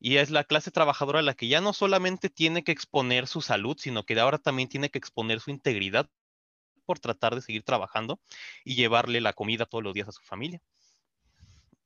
[0.00, 3.76] Y es la clase trabajadora la que ya no solamente tiene que exponer su salud,
[3.78, 6.10] sino que ahora también tiene que exponer su integridad
[6.84, 8.20] por tratar de seguir trabajando
[8.64, 10.60] y llevarle la comida todos los días a su familia.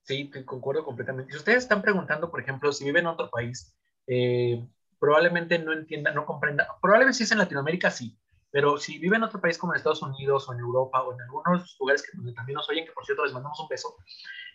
[0.03, 1.31] Sí, concuerdo completamente.
[1.31, 3.75] Si ustedes están preguntando, por ejemplo, si viven en otro país,
[4.07, 4.65] eh,
[4.99, 8.17] probablemente no entiendan, no comprendan, probablemente si es en Latinoamérica, sí,
[8.51, 11.21] pero si viven en otro país como en Estados Unidos o en Europa o en
[11.21, 13.95] algunos lugares que también nos oyen, que por cierto les mandamos un beso,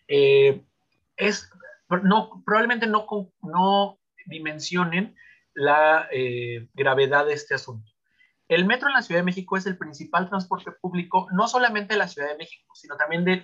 [0.09, 0.64] eh,
[1.16, 1.48] es,
[2.02, 3.07] no, probablemente no,
[3.42, 5.14] no dimensionen
[5.54, 7.93] la eh, gravedad de este asunto.
[8.54, 11.98] El metro en la Ciudad de México es el principal transporte público, no solamente de
[11.98, 13.42] la Ciudad de México, sino también de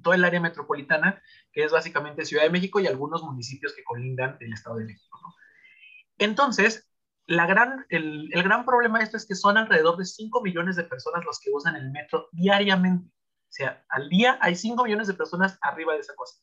[0.00, 1.20] todo el área metropolitana,
[1.52, 5.18] que es básicamente Ciudad de México y algunos municipios que colindan del Estado de México.
[6.18, 6.88] Entonces,
[7.26, 11.24] el, el, gran problema de esto es que son alrededor de 5 millones de personas
[11.24, 13.08] los que usan el metro diariamente.
[13.08, 16.38] O sea, al día hay 5 millones de personas arriba de esa cosa.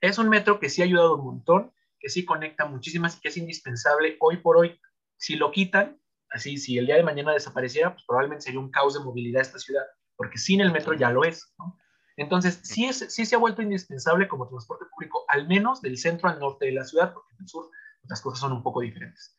[0.00, 3.28] Es un metro que sí ha ayudado un montón, que sí conecta muchísimas y que
[3.28, 4.80] es indispensable hoy por hoy.
[5.16, 5.99] Si lo quitan,
[6.30, 9.58] así, si el día de mañana desapareciera, pues probablemente sería un caos de movilidad esta
[9.58, 9.84] ciudad,
[10.16, 11.76] porque sin el metro ya lo es, ¿no?
[12.16, 16.28] Entonces, sí, es, sí se ha vuelto indispensable como transporte público, al menos del centro
[16.28, 17.70] al norte de la ciudad, porque en el sur
[18.02, 19.36] las cosas son un poco diferentes,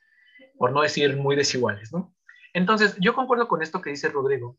[0.58, 2.16] por no decir muy desiguales, ¿no?
[2.54, 4.58] Entonces, yo concuerdo con esto que dice Rodrigo,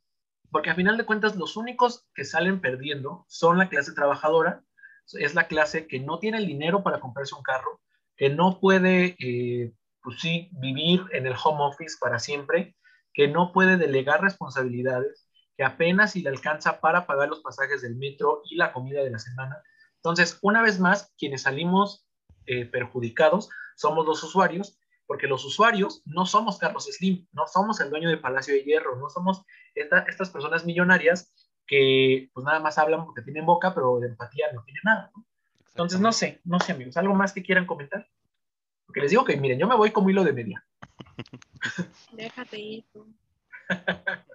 [0.51, 4.63] porque a final de cuentas los únicos que salen perdiendo son la clase trabajadora,
[5.15, 7.81] es la clase que no tiene el dinero para comprarse un carro,
[8.17, 12.77] que no puede eh, pues sí, vivir en el home office para siempre,
[13.13, 17.97] que no puede delegar responsabilidades, que apenas si le alcanza para pagar los pasajes del
[17.97, 19.63] metro y la comida de la semana.
[19.97, 22.07] Entonces, una vez más, quienes salimos
[22.47, 27.91] eh, perjudicados somos los usuarios, porque los usuarios no somos Carlos Slim, no somos el
[27.91, 31.33] dueño de Palacio de Hierro, no somos estas personas millonarias
[31.67, 35.13] que pues nada más hablan porque tienen boca, pero de empatía no tienen nada.
[35.69, 38.07] Entonces, no sé, no sé amigos, ¿algo más que quieran comentar?
[38.93, 40.63] Porque les digo que, miren, yo me voy como hilo de media.
[42.13, 42.85] Déjate ir.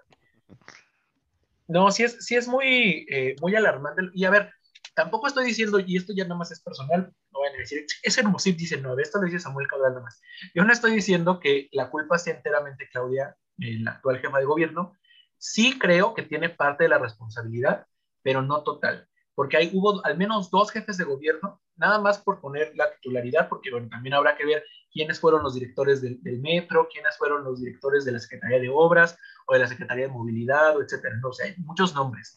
[1.70, 4.04] No, sí es, sí es muy, eh, muy alarmante.
[4.14, 4.54] Y a ver,
[4.96, 8.18] tampoco estoy diciendo, y esto ya nada más es personal, no van a decir, es
[8.18, 10.22] Hermosip dice no, esto lo dice Samuel Cabral nada más.
[10.56, 14.94] Yo no estoy diciendo que la culpa sea enteramente Claudia, la actual jefa de gobierno,
[15.38, 17.86] sí creo que tiene parte de la responsabilidad,
[18.22, 22.42] pero no total, porque hay, hubo al menos dos jefes de gobierno, nada más por
[22.42, 26.88] poner la titularidad, porque bueno, también habrá que ver quiénes fueron los directores del, metro,
[26.92, 30.82] quiénes fueron los directores de la Secretaría de Obras o de la Secretaría de Movilidad,
[30.82, 31.18] etcétera.
[31.22, 32.36] No, o sea, hay muchos nombres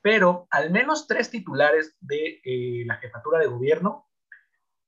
[0.00, 4.08] pero al menos tres titulares de eh, la jefatura de gobierno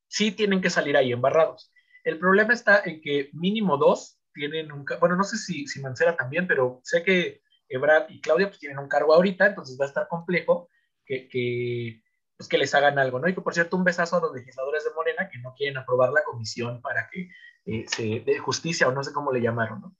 [0.08, 1.72] sí tienen que salir ahí embarrados.
[2.04, 6.16] El problema está en que mínimo dos tienen un, bueno, no sé si, si Mancera
[6.16, 9.88] también, pero sé que Ebrard y Claudia pues tienen un cargo ahorita, entonces va a
[9.88, 10.68] estar complejo
[11.10, 12.02] que, que,
[12.36, 13.28] pues, que les hagan algo, ¿no?
[13.28, 16.10] Y que por cierto, un besazo a los legisladores de Morena que no quieren aprobar
[16.12, 17.28] la comisión para que
[17.66, 19.96] eh, se dé justicia o no sé cómo le llamaron, ¿no?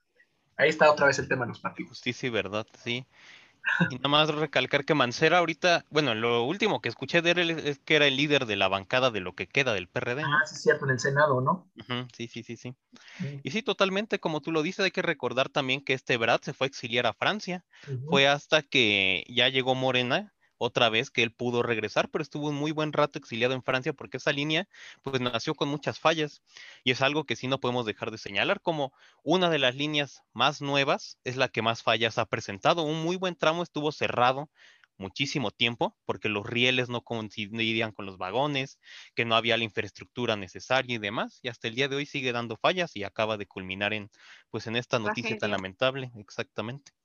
[0.56, 1.90] Ahí está otra vez el tema de los partidos.
[1.90, 3.06] Justicia y verdad, sí.
[3.90, 7.78] Y nada más recalcar que Mancera ahorita, bueno, lo último que escuché de él es
[7.78, 10.22] que era el líder de la bancada de lo que queda del PRD.
[10.22, 11.70] Ah, sí, es cierto, en el Senado, ¿no?
[12.14, 12.74] sí, sí, sí, sí.
[13.42, 16.52] Y sí, totalmente, como tú lo dices, hay que recordar también que este Brad se
[16.52, 17.64] fue a exiliar a Francia.
[18.08, 22.56] Fue hasta que ya llegó Morena otra vez que él pudo regresar, pero estuvo un
[22.56, 24.68] muy buen rato exiliado en Francia porque esa línea
[25.02, 26.42] pues nació con muchas fallas
[26.84, 28.92] y es algo que sí no podemos dejar de señalar como
[29.24, 32.82] una de las líneas más nuevas es la que más fallas ha presentado.
[32.82, 34.50] Un muy buen tramo estuvo cerrado
[34.98, 38.78] muchísimo tiempo porque los rieles no coincidían con los vagones,
[39.14, 42.32] que no había la infraestructura necesaria y demás, y hasta el día de hoy sigue
[42.32, 44.10] dando fallas y acaba de culminar en
[44.50, 46.99] pues en esta noticia tan lamentable, exactamente.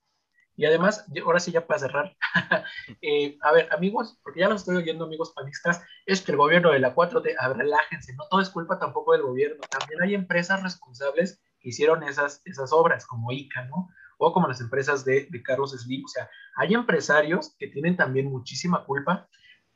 [0.57, 2.15] Y además, ahora sí ya para cerrar,
[3.01, 6.71] eh, a ver, amigos, porque ya los estoy oyendo, amigos panistas, es que el gobierno
[6.71, 10.63] de la 4T, a relájense, no todo es culpa tampoco del gobierno, también hay empresas
[10.63, 13.89] responsables que hicieron esas, esas obras, como ICA, ¿no?
[14.17, 18.31] O como las empresas de, de Carlos Slim, o sea, hay empresarios que tienen también
[18.31, 19.27] muchísima culpa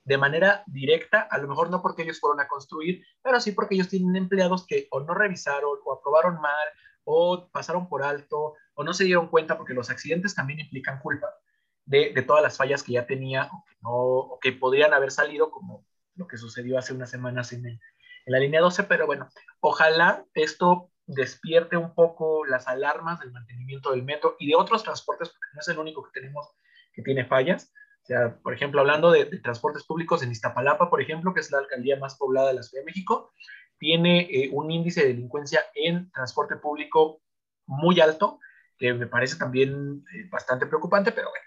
[0.06, 3.76] de manera directa, a lo mejor no porque ellos fueron a construir, pero sí porque
[3.76, 6.68] ellos tienen empleados que o no revisaron o aprobaron mal
[7.04, 11.28] o pasaron por alto o no se dieron cuenta porque los accidentes también implican culpa
[11.84, 13.50] de, todas las fallas que ya tenía
[13.84, 17.80] o que, podrían haber salido como lo que sucedió hace unas semanas en, en
[18.26, 19.28] la línea 12, pero bueno,
[19.60, 25.28] ojalá esto despierte un poco las alarmas del mantenimiento del metro y de otros transportes,
[25.28, 26.48] porque no es el único que tenemos
[26.94, 27.74] que tiene fallas.
[28.04, 31.52] O sea, por ejemplo, hablando de, de transportes públicos en Iztapalapa, por ejemplo, que es
[31.52, 33.34] la alcaldía más poblada de la Ciudad de México,
[33.78, 37.22] tiene eh, un índice de delincuencia en transporte público
[37.66, 38.40] muy alto
[38.80, 41.46] que me parece también eh, bastante preocupante, pero bueno,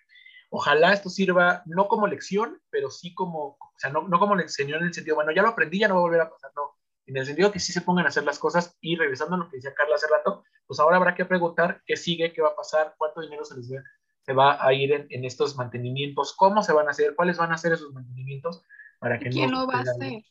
[0.51, 4.68] ojalá esto sirva no como lección, pero sí como, o sea, no, no como lección
[4.68, 6.77] en el sentido, bueno, ya lo aprendí, ya no va a volver a pasar, no,
[7.07, 9.57] en el sentido que sí se pongan a hacer las cosas y revisando lo que
[9.57, 12.95] decía Carla hace rato, pues ahora habrá que preguntar qué sigue, qué va a pasar,
[12.99, 13.83] cuánto dinero se les va,
[14.21, 17.59] se va a ir en, estos mantenimientos, cómo se van a hacer, cuáles van a
[17.59, 18.62] ser esos mantenimientos
[18.99, 19.66] para que ¿Quién no...
[19.66, 20.23] va a hacer?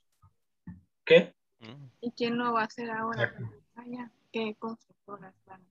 [1.03, 1.35] ¿Qué?
[1.99, 3.33] ¿Y quién no va a hacer ahora?
[4.31, 5.70] ¿Qué constructoras van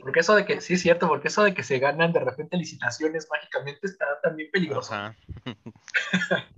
[0.00, 2.56] porque eso de que, sí es cierto, porque eso de que se ganan de repente
[2.56, 4.94] licitaciones mágicamente está también peligroso.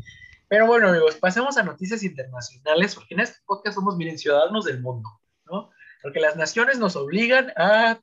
[0.49, 4.81] Pero bueno, amigos, pasemos a noticias internacionales, porque en este podcast somos, miren, ciudadanos del
[4.81, 5.09] mundo,
[5.47, 5.71] ¿no?
[6.03, 8.01] Porque las naciones nos obligan a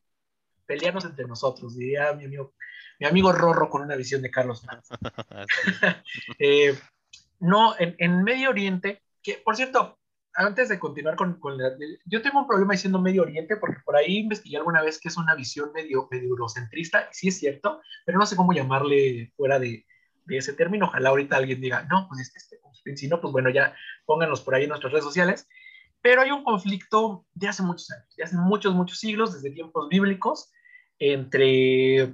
[0.66, 2.54] pelearnos entre nosotros, diría mi amigo,
[3.00, 4.66] mi amigo Rorro con una visión de Carlos
[6.40, 6.78] eh,
[7.40, 9.97] no, en, en Medio Oriente, que por cierto,
[10.38, 11.72] antes de continuar con, con la,
[12.06, 15.18] yo tengo un problema diciendo Medio Oriente porque por ahí investigué alguna vez que es
[15.18, 19.86] una visión medio, medio eurocentrista, sí es cierto, pero no sé cómo llamarle fuera de,
[20.30, 20.86] ese término.
[20.86, 24.54] Ojalá ahorita alguien diga, no, pues este, este si no, pues bueno, ya pónganos por
[24.54, 25.48] ahí en nuestras redes sociales.
[26.02, 29.90] Pero hay un conflicto de hace muchos años, de hace muchos, muchos siglos, desde tiempos
[29.90, 30.52] bíblicos,
[31.00, 32.14] entre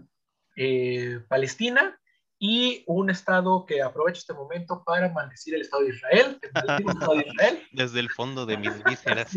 [0.56, 2.00] eh, Palestina
[2.45, 6.39] y un Estado que aprovecho este momento para maldecir el Estado de Israel,
[7.71, 9.34] Desde el fondo de mis vísceras.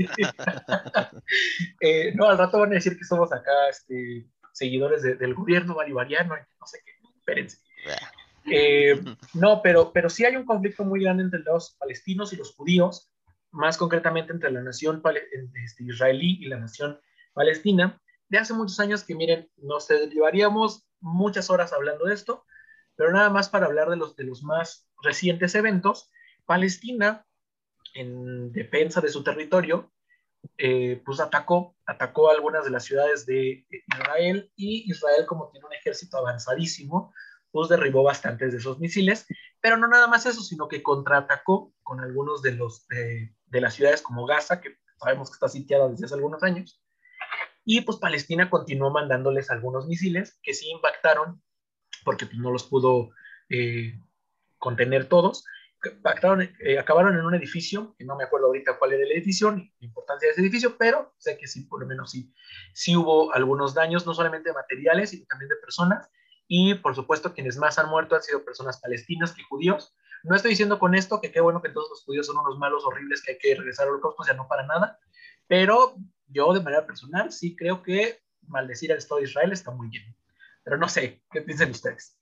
[1.81, 6.35] Eh, no, al rato van a decir que somos acá este, seguidores del gobierno bolivariano,
[6.35, 7.59] no sé qué, espérense.
[8.51, 9.01] Eh,
[9.35, 13.13] no, pero, pero sí hay un conflicto muy grande entre los palestinos y los judíos,
[13.53, 15.01] más concretamente entre la nación
[15.65, 16.99] este, israelí y la nación
[17.35, 22.45] palestina, de hace muchos años que miren, nos llevaríamos muchas horas hablando de esto,
[22.97, 26.11] pero nada más para hablar de los, de los más recientes eventos,
[26.47, 27.27] Palestina,
[27.95, 29.93] en defensa de su territorio,
[30.59, 35.73] eh, pues atacó, atacó algunas de las ciudades de Israel y Israel, como tiene un
[35.75, 37.13] ejército avanzadísimo,
[37.51, 39.27] pues derribó bastantes de esos misiles,
[39.61, 43.75] pero no nada más eso, sino que contraatacó con algunos de los de, de las
[43.75, 46.83] ciudades como Gaza, que sabemos que está sitiada desde hace algunos años,
[47.65, 51.43] y pues Palestina continuó mandándoles algunos misiles que sí impactaron
[52.07, 53.11] porque pues, no los pudo
[53.51, 54.01] eh,
[54.59, 55.45] contener todos.
[56.03, 59.51] pactaron, eh, acabaron en un edificio, que no me acuerdo ahorita cuál era el edificio,
[59.51, 62.33] ni la importancia de ese edificio, pero sé que sí, por lo menos sí,
[62.73, 66.09] sí hubo algunos daños, no solamente materiales, sino también de personas,
[66.47, 69.97] y por supuesto quienes más han muerto han sido personas palestinas que judíos.
[70.23, 72.85] No estoy diciendo con esto que qué bueno que todos los judíos son unos malos
[72.85, 75.01] horribles que hay que regresar al holocausto, o sea, no para nada,
[75.49, 75.97] pero
[76.29, 80.17] yo de manera personal sí creo que maldecir al Estado de Israel está muy bien.
[80.67, 82.19] Pero no sé, ¿qué piensan ustedes?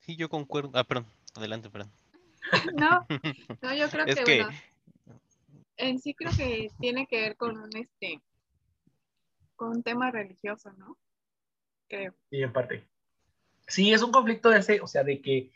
[0.00, 0.70] Sí, yo concuerdo.
[0.74, 1.90] Ah, perdón, adelante, perdón.
[2.76, 3.06] No,
[3.62, 4.46] no, yo creo que,
[5.78, 8.20] en sí creo que tiene que ver con un este
[9.56, 10.98] con un tema religioso, ¿no?
[11.88, 12.14] Creo.
[12.28, 12.86] Sí, en parte.
[13.66, 15.50] Sí, es un conflicto de ese, o sea, de que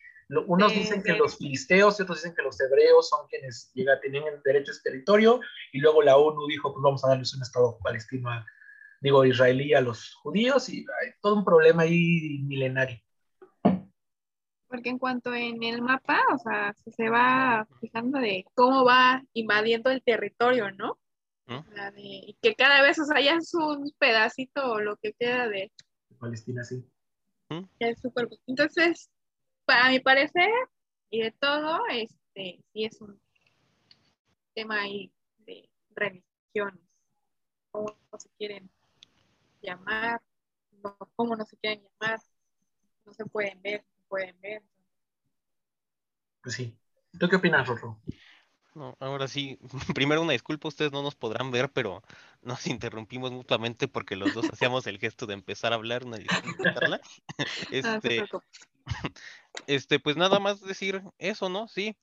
[0.46, 4.24] unos dicen que los filisteos y otros dicen que los hebreos son quienes llega, tienen
[4.42, 5.40] derecho a ese territorio
[5.70, 8.30] y luego la ONU dijo, pues vamos a darles un estado palestino,
[9.00, 13.00] digo, israelí a los judíos y hay todo un problema ahí milenario.
[14.68, 19.90] Porque en cuanto en el mapa, o sea, se va fijando de cómo va invadiendo
[19.90, 20.98] el territorio, ¿no?
[21.96, 25.72] y que cada vez, o sea, ya es un pedacito o lo que queda de...
[26.20, 26.84] Palestina, sí.
[27.80, 28.28] es súper...
[28.46, 29.10] Entonces,
[29.64, 30.48] para mi parecer,
[31.10, 33.20] y de todo, este, sí es un
[34.54, 36.84] tema ahí de religiones,
[37.72, 38.70] cómo se quieren
[39.62, 40.20] llamar,
[41.16, 42.20] cómo no se quieren llamar,
[43.04, 44.62] no se pueden ver, pueden ver.
[46.42, 46.76] Pues sí.
[47.18, 48.00] ¿Tú qué opinas, Rorro?
[48.74, 49.58] No, ahora sí,
[49.94, 52.02] primero una disculpa, ustedes no nos podrán ver, pero
[52.42, 57.00] nos interrumpimos mutuamente porque los dos hacíamos el gesto de empezar a hablar, una disculpa,
[57.70, 58.24] este,
[59.66, 61.66] este, pues nada más decir eso, ¿no?
[61.66, 61.96] Sí,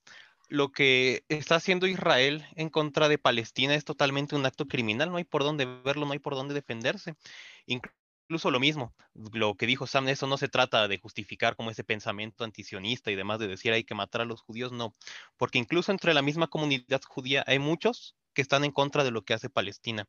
[0.47, 5.17] lo que está haciendo Israel en contra de Palestina es totalmente un acto criminal, no
[5.17, 7.15] hay por dónde verlo, no hay por dónde defenderse
[8.27, 11.83] incluso lo mismo, lo que dijo Sam, eso no se trata de justificar como ese
[11.83, 14.95] pensamiento antisionista y demás de decir hay que matar a los judíos, no,
[15.37, 19.23] porque incluso entre la misma comunidad judía hay muchos que están en contra de lo
[19.23, 20.07] que hace Palestina.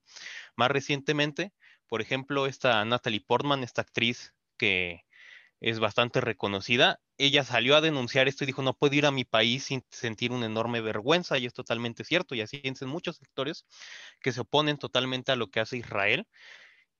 [0.56, 1.52] Más recientemente,
[1.86, 5.04] por ejemplo, esta Natalie Portman, esta actriz que
[5.60, 9.24] es bastante reconocida, ella salió a denunciar esto y dijo, no puedo ir a mi
[9.24, 13.66] país sin sentir una enorme vergüenza, y es totalmente cierto, y así piensan muchos sectores
[14.20, 16.26] que se oponen totalmente a lo que hace Israel,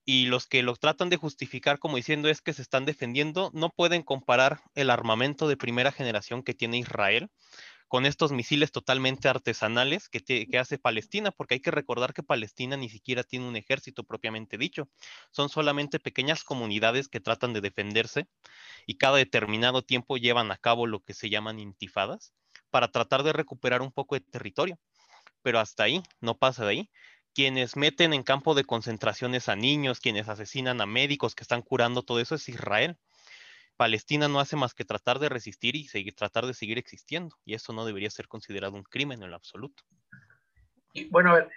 [0.05, 3.71] y los que lo tratan de justificar como diciendo es que se están defendiendo, no
[3.71, 7.29] pueden comparar el armamento de primera generación que tiene Israel
[7.89, 12.91] con estos misiles totalmente artesanales que, hace Palestina, porque hay que recordar que Palestina ni
[12.91, 14.89] siquiera tiene un ejército propiamente dicho,
[15.31, 18.29] son solamente pequeñas comunidades que tratan de defenderse
[18.87, 22.35] y cada determinado tiempo llevan a cabo lo que se llaman intifadas
[22.71, 24.79] para tratar de recuperar un poco de territorio,
[25.43, 26.91] pero hasta ahí, no pasa de ahí.
[27.35, 32.03] Quienes meten en campo de concentraciones a niños, quienes asesinan a médicos que están curando,
[32.03, 32.99] todo eso es Israel.
[33.79, 37.55] Palestina no hace más que tratar de resistir y seguir, tratar de seguir existiendo, y
[37.55, 39.83] eso no debería ser considerado un crimen en lo absoluto.
[40.93, 41.51] Y, bueno, a ver,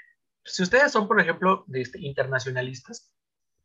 [0.45, 3.13] si ustedes son, por ejemplo, este, internacionalistas,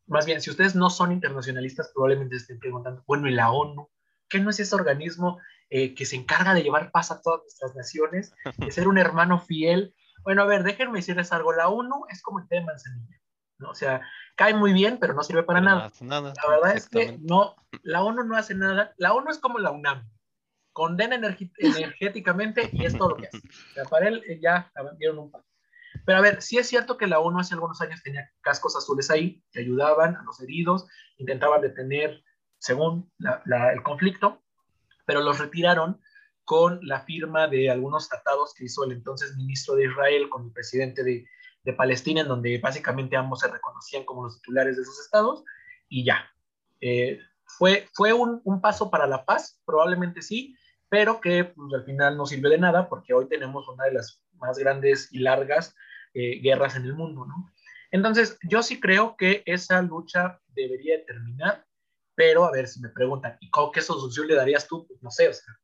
[0.09, 3.89] más bien, si ustedes no son internacionalistas, probablemente estén preguntando, bueno, ¿y la ONU?
[4.29, 5.39] ¿Qué no es ese organismo
[5.71, 9.41] eh, que se encarga de llevar paz a todas nuestras naciones, de ser un hermano
[9.41, 9.95] fiel
[10.27, 11.53] bueno, a ver, déjenme decirles algo.
[11.53, 13.17] La ONU es como el té de manzanilla,
[13.59, 13.71] ¿no?
[13.71, 14.03] O sea,
[14.35, 15.91] cae muy bien, pero no sirve para nada.
[16.01, 18.95] la verdad es que no, la ONU no hace nada.
[18.97, 20.09] La ONU es como la UNAM.
[20.73, 23.39] Condena energéticamente y es todo lo que hace.
[23.39, 25.47] O sea, para él eh, ya dieron un paso.
[26.05, 29.11] Pero a ver, sí es cierto que la ONU hace algunos años tenía cascos azules
[29.11, 30.87] ahí, que ayudaban a los heridos,
[31.17, 32.23] intentaban detener,
[32.59, 34.43] según el conflicto,
[35.07, 36.01] pero los retiraron
[36.45, 40.53] con la firma de algunos tratados que hizo el entonces ministro de Israel con el
[40.53, 41.27] presidente de,
[41.73, 45.45] Palestina, en donde básicamente ambos se reconocían como los titulares de esos estados,
[45.89, 46.31] y ya.
[46.81, 50.57] Eh, fue fue un, paso para la paz, probablemente sí,
[50.89, 54.23] pero que pues, al final no sirvió de nada porque hoy tenemos una de las
[54.35, 55.75] más grandes y largas
[56.15, 57.53] eh, guerras en el mundo, ¿no?
[57.91, 61.65] Entonces, yo sí creo que esa lucha debería terminar,
[62.15, 64.87] pero a ver si me preguntan, ¿y qué solución le darías tú?
[64.87, 65.55] Pues no sé, o sea,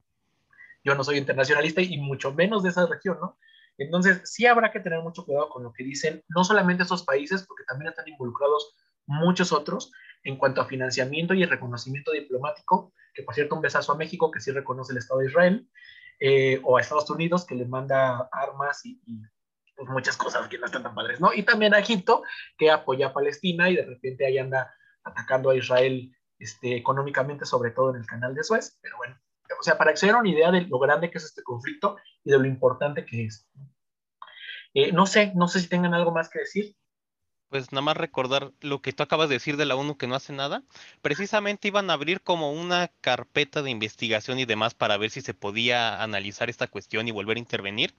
[0.84, 3.38] yo no soy internacionalista y mucho menos de esa región, ¿no?
[3.78, 7.44] Entonces, sí habrá que tener mucho cuidado con lo que dicen, no solamente esos países,
[7.46, 8.74] porque también están involucrados
[9.06, 9.92] muchos otros
[10.24, 14.40] en cuanto a financiamiento y reconocimiento diplomático, que por cierto, un besazo a México, que
[14.40, 15.68] sí reconoce el Estado de Israel,
[16.20, 19.00] eh, o a Estados Unidos, que le manda armas y,
[19.74, 21.32] pues, muchas cosas que no están tan padres, ¿no?
[21.32, 22.22] Y también a Egipto,
[22.56, 27.72] que apoya a Palestina y de repente ahí anda atacando a Israel este, económicamente, sobre
[27.72, 29.18] todo en el canal de Suez, pero bueno,
[29.58, 31.96] o sea, para que se den una idea de lo grande que es este conflicto
[32.24, 33.48] y de lo importante que es.
[34.74, 36.76] Eh, no sé, no sé si tengan algo más que decir.
[37.50, 40.14] pues nada más recordar lo que tú acabas de decir de la ONU que no
[40.14, 40.62] hace nada.
[41.02, 45.34] Precisamente iban a abrir como una carpeta de investigación y demás para ver si se
[45.34, 47.94] podía analizar esta cuestión y volver a intervenir.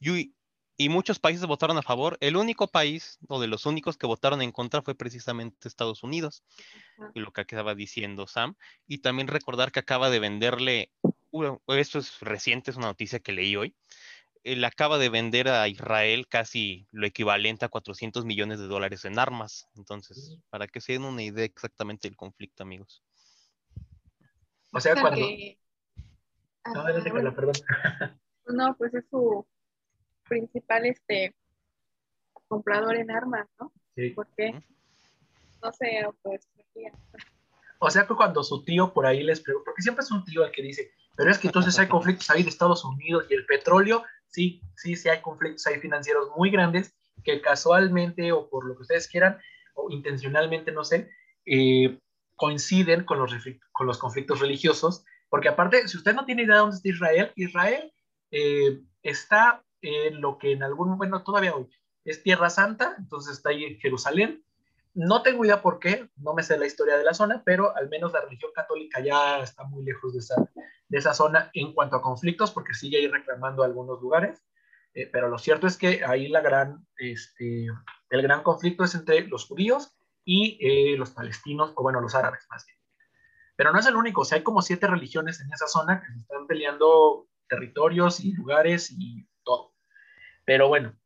[0.00, 0.34] Y,
[0.76, 2.18] y muchos países votaron a favor.
[2.20, 6.42] El único país, o de los únicos que votaron en contra, fue precisamente Estados Unidos,
[7.14, 8.56] y lo que acaba diciendo Sam.
[8.86, 10.90] Y también recordar que acaba de venderle,
[11.68, 13.74] esto es reciente, es una noticia que leí hoy,
[14.44, 19.18] él acaba de vender a Israel casi lo equivalente a 400 millones de dólares en
[19.18, 19.68] armas.
[19.74, 23.02] Entonces, para que se den una idea exactamente del conflicto, amigos.
[24.72, 25.26] O sea, cuando...
[26.72, 27.54] No, perdón.
[28.46, 29.44] no, pues es su
[30.28, 31.34] principal este
[32.48, 33.72] comprador en armas, ¿no?
[33.94, 34.10] Sí.
[34.10, 34.52] Porque,
[35.62, 36.48] no sé, pues...
[37.78, 40.44] O sea que cuando su tío por ahí les pregunta, porque siempre es un tío
[40.44, 43.46] el que dice, pero es que entonces hay conflictos ahí de Estados Unidos y el
[43.46, 48.76] petróleo sí, sí, sí hay conflictos, hay financieros muy grandes que casualmente o por lo
[48.76, 49.38] que ustedes quieran
[49.74, 51.10] o intencionalmente, no sé,
[51.44, 51.98] eh,
[52.34, 53.32] coinciden con los,
[53.72, 57.32] con los conflictos religiosos, porque aparte, si usted no tiene idea de dónde está Israel,
[57.34, 57.92] Israel
[58.30, 61.68] eh, está en lo que en algún momento, todavía hoy,
[62.04, 64.44] es Tierra Santa, entonces está ahí en Jerusalén.
[64.94, 67.88] No tengo idea por qué, no me sé la historia de la zona, pero al
[67.88, 70.36] menos la religión católica ya está muy lejos de esa,
[70.88, 74.42] de esa zona en cuanto a conflictos, porque sigue ahí reclamando algunos lugares,
[74.94, 77.66] eh, pero lo cierto es que ahí la gran, este,
[78.08, 82.46] el gran conflicto es entre los judíos y eh, los palestinos, o bueno, los árabes
[82.48, 82.78] más bien.
[83.56, 86.12] Pero no es el único, o sea, hay como siete religiones en esa zona que
[86.12, 89.26] se están peleando territorios y lugares y.
[90.46, 90.96] Pero bueno,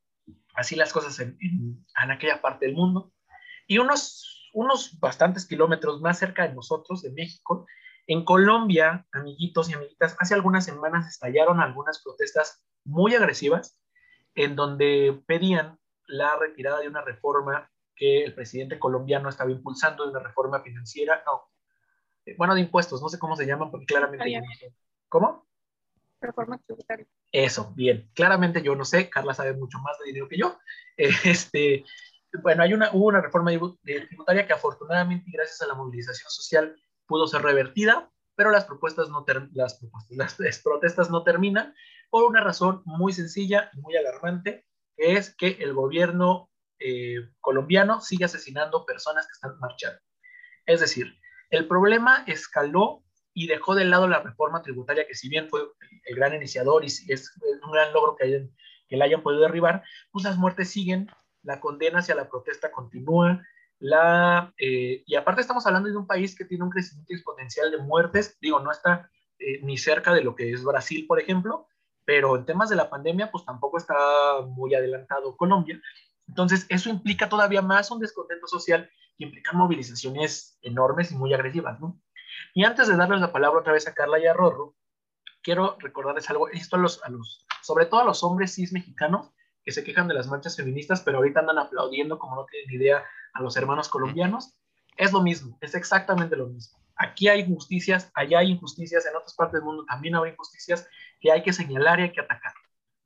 [0.55, 3.13] así las cosas en, en, en aquella parte del mundo.
[3.67, 7.67] Y unos, unos bastantes kilómetros más cerca de nosotros, de México,
[8.07, 13.79] en Colombia, amiguitos y amiguitas, hace algunas semanas estallaron algunas protestas muy agresivas
[14.35, 20.11] en donde pedían la retirada de una reforma que el presidente colombiano estaba impulsando, de
[20.11, 21.51] una reforma financiera, no,
[22.27, 24.43] eh, bueno, de impuestos, no sé cómo se llaman, porque claramente...
[25.09, 25.50] ¿Cómo?
[26.21, 27.07] Reforma tributaria.
[27.33, 28.11] Eso, bien.
[28.15, 30.59] Claramente yo no sé, Carla sabe mucho más de dinero que yo.
[31.25, 31.85] Este,
[32.43, 33.51] bueno, hay una, hubo una reforma
[33.83, 39.09] tributaria que afortunadamente y gracias a la movilización social pudo ser revertida, pero las propuestas
[39.09, 39.81] no las,
[40.39, 41.75] las protestas no terminan
[42.11, 44.67] por una razón muy sencilla y muy alarmante,
[44.97, 50.01] que es que el gobierno eh, colombiano sigue asesinando personas que están marchando.
[50.67, 51.15] Es decir,
[51.51, 53.03] el problema escaló
[53.33, 55.61] y dejó de lado la reforma tributaria, que si bien fue
[56.05, 57.33] el gran iniciador y es
[57.65, 58.51] un gran logro que, hayan,
[58.89, 61.09] que la hayan podido derribar, pues las muertes siguen,
[61.43, 63.43] la condena hacia la protesta continúa,
[63.79, 67.79] la, eh, y aparte estamos hablando de un país que tiene un crecimiento exponencial de
[67.79, 71.67] muertes, digo, no está eh, ni cerca de lo que es Brasil, por ejemplo,
[72.05, 73.95] pero en temas de la pandemia, pues tampoco está
[74.47, 75.81] muy adelantado Colombia.
[76.29, 81.81] Entonces, eso implica todavía más un descontento social que implica movilizaciones enormes y muy agresivas,
[81.81, 82.01] ¿no?
[82.55, 84.75] Y antes de darles la palabra otra vez a Carla y a Rorro,
[85.43, 89.31] quiero recordarles algo, esto a los, a los, sobre todo a los hombres cis mexicanos
[89.65, 93.05] que se quejan de las marchas feministas, pero ahorita andan aplaudiendo como no tienen idea
[93.33, 94.55] a los hermanos colombianos,
[94.97, 96.79] es lo mismo, es exactamente lo mismo.
[96.97, 100.89] Aquí hay injusticias, allá hay injusticias, en otras partes del mundo también hay injusticias
[101.21, 102.53] que hay que señalar y hay que atacar.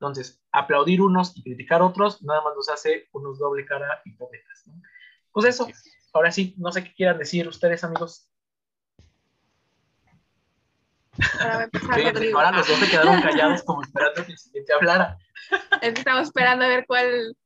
[0.01, 4.65] Entonces, aplaudir unos y criticar otros nada más nos hace unos doble cara y poetas.
[5.33, 5.69] Pues eso,
[6.13, 8.29] ahora sí, no sé qué quieran decir ustedes, amigos.
[12.35, 15.19] Ahora, los dos se quedaron callados como esperando que el siguiente hablara.
[15.83, 17.37] Estamos esperando a ver cuál,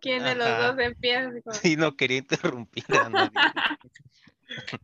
[0.00, 1.30] quién de los dos empieza.
[1.52, 3.30] Sí, no quería interrumpir a nadie.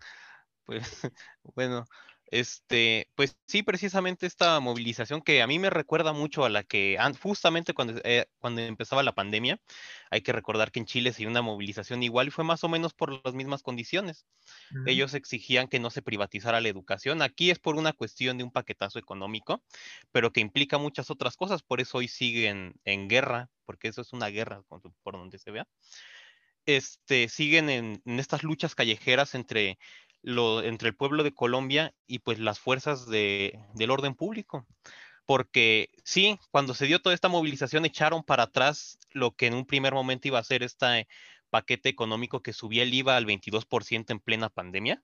[0.66, 1.08] pues,
[1.54, 1.86] bueno,
[2.34, 6.98] este, pues sí, precisamente esta movilización que a mí me recuerda mucho a la que
[7.22, 9.60] justamente cuando, eh, cuando empezaba la pandemia,
[10.10, 12.68] hay que recordar que en Chile se hizo una movilización igual y fue más o
[12.68, 14.26] menos por las mismas condiciones.
[14.84, 17.22] Ellos exigían que no se privatizara la educación.
[17.22, 19.62] Aquí es por una cuestión de un paquetazo económico,
[20.10, 21.62] pero que implica muchas otras cosas.
[21.62, 25.68] Por eso hoy siguen en guerra, porque eso es una guerra por donde se vea.
[26.66, 29.78] Este, siguen en estas luchas callejeras entre
[30.24, 34.66] entre el pueblo de Colombia y pues las fuerzas de, del orden público.
[35.26, 39.66] Porque sí, cuando se dio toda esta movilización echaron para atrás lo que en un
[39.66, 41.08] primer momento iba a ser este
[41.50, 45.02] paquete económico que subía el IVA al 22% en plena pandemia,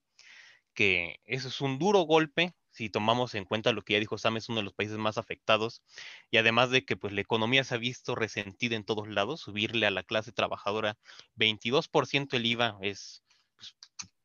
[0.74, 4.36] que eso es un duro golpe si tomamos en cuenta lo que ya dijo Sam,
[4.36, 5.82] es uno de los países más afectados,
[6.30, 9.86] y además de que pues la economía se ha visto resentida en todos lados, subirle
[9.86, 10.96] a la clase trabajadora
[11.36, 13.22] 22% el IVA es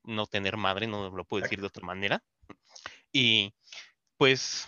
[0.06, 2.24] no tener madre, no lo puedo decir de otra manera.
[3.12, 3.54] Y
[4.18, 4.68] pues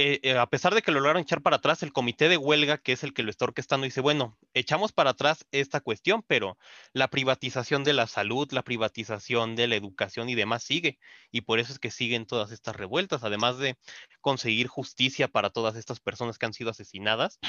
[0.00, 2.78] eh, eh, a pesar de que lo lograron echar para atrás, el comité de huelga,
[2.78, 6.56] que es el que lo está orquestando, dice, bueno, echamos para atrás esta cuestión, pero
[6.92, 11.00] la privatización de la salud, la privatización de la educación y demás sigue.
[11.32, 13.76] Y por eso es que siguen todas estas revueltas, además de
[14.20, 17.40] conseguir justicia para todas estas personas que han sido asesinadas.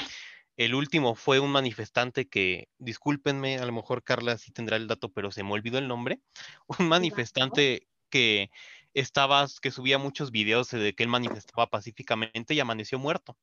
[0.60, 5.10] El último fue un manifestante que, discúlpenme, a lo mejor Carla sí tendrá el dato,
[5.10, 6.20] pero se me olvidó el nombre.
[6.78, 8.50] Un manifestante que
[8.92, 13.38] estaba, que subía muchos videos de que él manifestaba pacíficamente y amaneció muerto.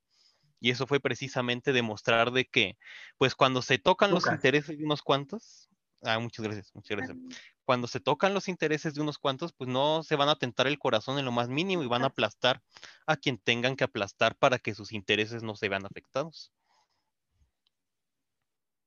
[0.60, 2.78] Y eso fue precisamente demostrar de que,
[3.18, 5.70] pues cuando se tocan los intereses de unos cuantos,
[6.04, 7.18] ah, muchas gracias, muchas gracias.
[7.66, 10.78] Cuando se tocan los intereses de unos cuantos, pues no se van a tentar el
[10.78, 12.62] corazón en lo más mínimo y van a aplastar
[13.08, 16.52] a quien tengan que aplastar para que sus intereses no se vean afectados.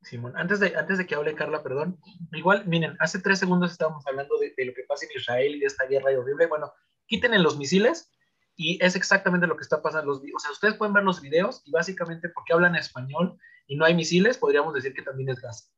[0.03, 2.01] Simón, antes de, antes de que hable Carla, perdón,
[2.33, 5.67] igual, miren, hace tres segundos estábamos hablando de, lo que pasa en Israel y de
[5.67, 6.47] esta guerra horrible.
[6.47, 6.73] Bueno,
[7.07, 8.11] quítenle los misiles
[8.57, 10.13] y es exactamente lo que está pasando.
[10.13, 13.85] Los, o sea, ustedes pueden ver los videos y básicamente porque hablan español y no
[13.85, 15.71] hay misiles, podríamos decir que también es gas.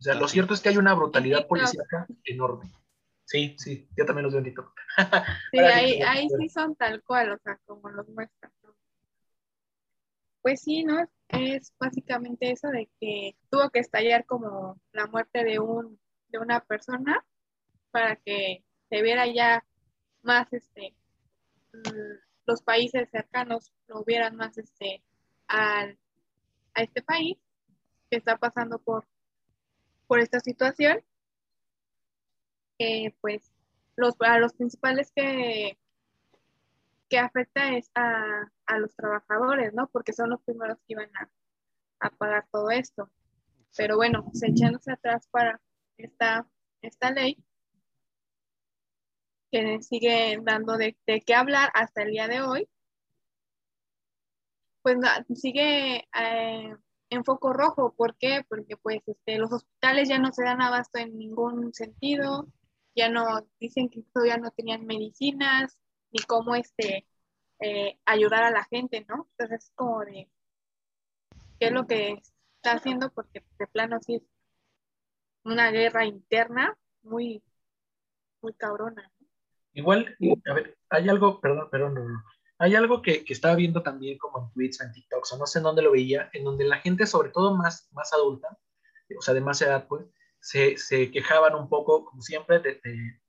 [0.00, 2.72] O sea, lo cierto es que hay una brutalidad policíaca enorme.
[3.24, 4.72] Sí, sí, yo también los veo en TikTok.
[5.52, 8.52] Sí, ahí, ahí sí son tal cual, o sea, como los muestran.
[10.40, 11.08] Pues sí, ¿no?
[11.28, 15.98] Es básicamente eso de que tuvo que estallar como la muerte de, un,
[16.28, 17.24] de una persona
[17.90, 19.64] para que se viera ya
[20.22, 20.94] más este
[21.72, 25.02] mm, los países cercanos lo vieran más este
[25.48, 25.88] a
[26.74, 27.38] este país
[28.10, 29.06] que está pasando por
[30.08, 31.00] por esta situación.
[33.20, 33.52] Pues
[33.96, 35.78] los a los principales que
[37.08, 39.88] que afecta es a, los trabajadores, ¿no?
[39.88, 41.10] Porque son los primeros que iban
[42.00, 43.10] a, pagar todo esto.
[43.76, 45.60] Pero bueno, pues, echándose atrás para
[45.96, 46.46] esta,
[46.82, 47.42] esta ley,
[49.50, 52.68] que sigue dando de, qué hablar hasta el día de hoy,
[54.82, 54.98] pues
[55.34, 56.76] sigue eh,
[57.10, 57.94] en foco rojo.
[57.94, 58.44] ¿Por qué?
[58.48, 62.46] Porque pues este, los hospitales ya no se dan abasto en ningún sentido,
[62.94, 65.78] ya no, dicen que todavía no tenían medicinas,
[66.10, 67.06] ni cómo este,
[67.60, 69.28] eh, ayudar a la gente, ¿no?
[69.32, 70.28] Entonces es como de
[71.58, 72.22] qué es lo que
[72.56, 74.22] está haciendo, porque de plano sí es
[75.44, 77.42] una guerra interna muy,
[78.42, 79.10] muy cabrona.
[79.72, 82.22] Igual, a ver, hay algo, perdón, perdón,
[82.58, 85.58] hay algo que, que, estaba viendo también como en tweets, en TikToks, o no sé
[85.58, 88.58] en dónde lo veía, en donde la gente, sobre todo más, más adulta,
[89.16, 90.04] o sea, de más edad, pues,
[90.40, 92.80] se, se quejaban un poco, como siempre, de,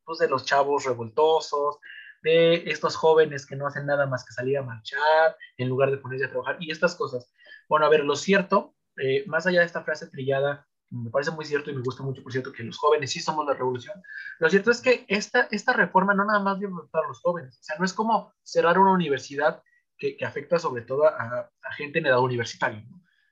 [0.04, 1.78] pues, de los chavos revoltosos,
[2.22, 5.97] de estos jóvenes que no hacen nada más que salir a marchar en lugar de
[5.97, 7.32] ponerse a trabajar y estas cosas.
[7.67, 11.45] Bueno, a ver, lo cierto, eh, más allá de esta frase trillada, me parece muy
[11.45, 14.01] cierto y me gusta mucho, por cierto, que los jóvenes sí somos la revolución.
[14.39, 17.57] Lo cierto es que esta, esta reforma no nada más debe afectar a los jóvenes,
[17.59, 19.61] o sea, no es como cerrar una universidad
[19.97, 22.84] que, que afecta sobre todo a, gente en edad universitaria,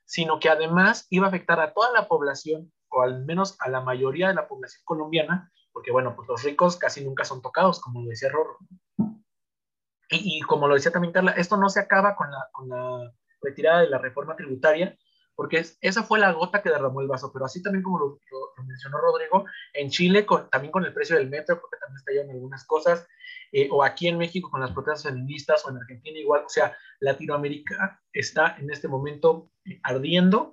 [0.04, 3.80] sino que además iba a afectar a toda la población, o al menos a la
[3.80, 8.02] mayoría de la población colombiana, porque bueno, pues los ricos casi nunca son tocados, como
[8.02, 8.58] lo decía Rorro.
[10.10, 13.82] Y, como lo decía también Carla, esto no se acaba con la, con la retirada
[13.82, 14.98] de la reforma tributaria,
[15.36, 18.18] porque esa fue la gota que derramó el vaso, pero así también como lo,
[18.66, 22.66] mencionó Rodrigo, en Chile con, también con el precio del metro, porque también está algunas
[22.66, 23.06] cosas,
[23.52, 26.76] eh, o aquí en México con las protestas feministas, o en Argentina igual, o sea,
[26.98, 29.52] Latinoamérica está en este momento
[29.84, 30.50] ardiendo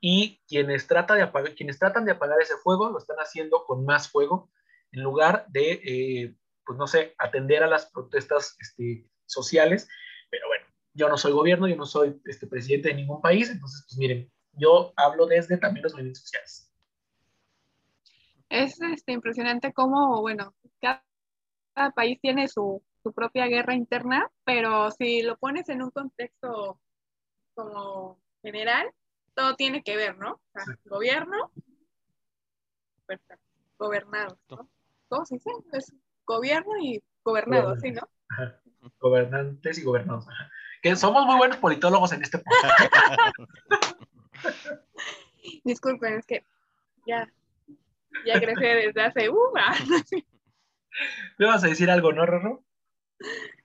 [0.00, 3.84] y quienes, trata de apagar, quienes tratan de apagar ese fuego lo están haciendo con
[3.84, 4.50] más fuego
[4.92, 9.88] en lugar de, eh, pues no sé, atender a las protestas este, sociales.
[10.30, 13.84] Pero bueno, yo no soy gobierno, yo no soy este, presidente de ningún país, entonces,
[13.88, 16.72] pues miren, yo hablo desde también los movimientos sociales.
[18.48, 21.02] Es este, impresionante cómo, bueno, cada,
[21.94, 26.80] país tiene su, su propia guerra interna, pero si lo pones en un contexto
[27.54, 28.90] como general,
[29.36, 30.32] todo tiene que ver, ¿no?
[30.32, 31.52] O sea, gobierno,
[33.78, 34.68] gobernado, ¿no?
[35.08, 35.50] ¿Cómo se dice?
[35.72, 35.92] Es
[36.24, 38.08] gobierno y gobernado, ¿sí, no?
[38.98, 40.26] Gobernantes y gobernados.
[40.82, 42.68] Que somos muy buenos politólogos en este punto.
[45.64, 46.44] Disculpen, es que
[47.06, 47.30] ya,
[48.24, 49.52] ya crecí desde hace uh,
[51.36, 52.64] ¿Le vas a decir algo, no, Rorro?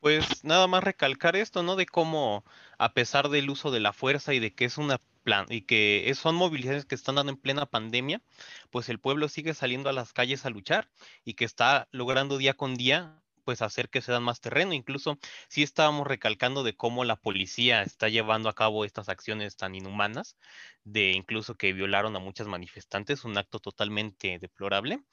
[0.02, 1.76] Pues nada más recalcar esto, ¿no?
[1.76, 2.44] De cómo,
[2.78, 6.12] a pesar del uso de la fuerza y de que es una plan y que
[6.16, 8.22] son movilizaciones que están dando en plena pandemia,
[8.70, 10.90] pues el pueblo sigue saliendo a las calles a luchar
[11.24, 14.74] y que está logrando día con día pues hacer que se dan más terreno.
[14.74, 15.18] Incluso
[15.50, 20.38] si estábamos recalcando de cómo la policía está llevando a cabo estas acciones tan inhumanas,
[20.84, 25.04] de incluso que violaron a muchas manifestantes, un acto totalmente deplorable.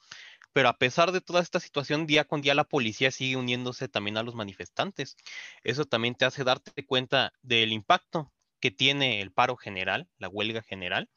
[0.53, 4.17] pero a pesar de toda esta situación, día con día la policía sigue uniéndose también
[4.17, 5.15] a los manifestantes.
[5.63, 10.61] Eso también te hace darte cuenta del impacto que tiene el paro general, la huelga
[10.61, 11.09] general,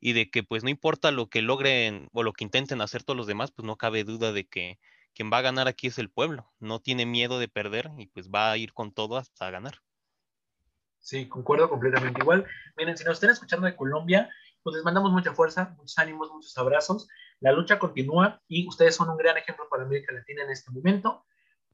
[0.00, 3.16] y de que pues no importa lo que logren o lo que intenten hacer todos
[3.16, 4.78] los demás, pues no cabe duda de que
[5.14, 8.30] quien va a ganar aquí es el pueblo, no tiene miedo de perder y pues
[8.30, 9.80] va a ir con todo hasta ganar.
[11.00, 12.46] Sí, concuerdo completamente igual.
[12.76, 14.30] Miren, si nos están escuchando de Colombia,
[14.62, 17.08] pues les mandamos mucha fuerza, muchos ánimos, muchos abrazos.
[17.40, 21.24] La lucha continúa y ustedes son un gran ejemplo para América Latina en este momento.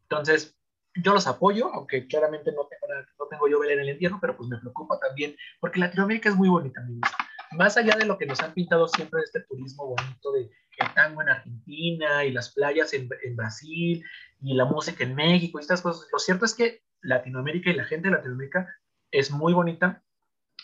[0.03, 0.57] Entonces,
[1.03, 2.87] yo los apoyo, aunque claramente no tengo,
[3.19, 6.37] no tengo yo vela en el entierro, pero pues me preocupa también, porque Latinoamérica es
[6.37, 7.11] muy bonita, amigos.
[7.53, 11.23] Más allá de lo que nos han pintado siempre este turismo bonito de el tango
[11.23, 14.05] en Argentina y las playas en, en Brasil
[14.43, 17.85] y la música en México y estas cosas, lo cierto es que Latinoamérica y la
[17.85, 18.69] gente de Latinoamérica
[19.11, 20.03] es muy bonita,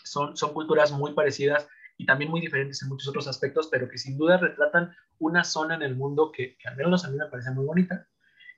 [0.03, 1.67] son, son culturas muy parecidas
[1.97, 5.75] y también muy diferentes en muchos otros aspectos, pero que sin duda retratan una zona
[5.75, 8.07] en el mundo que, que al menos a mí me parece muy bonita.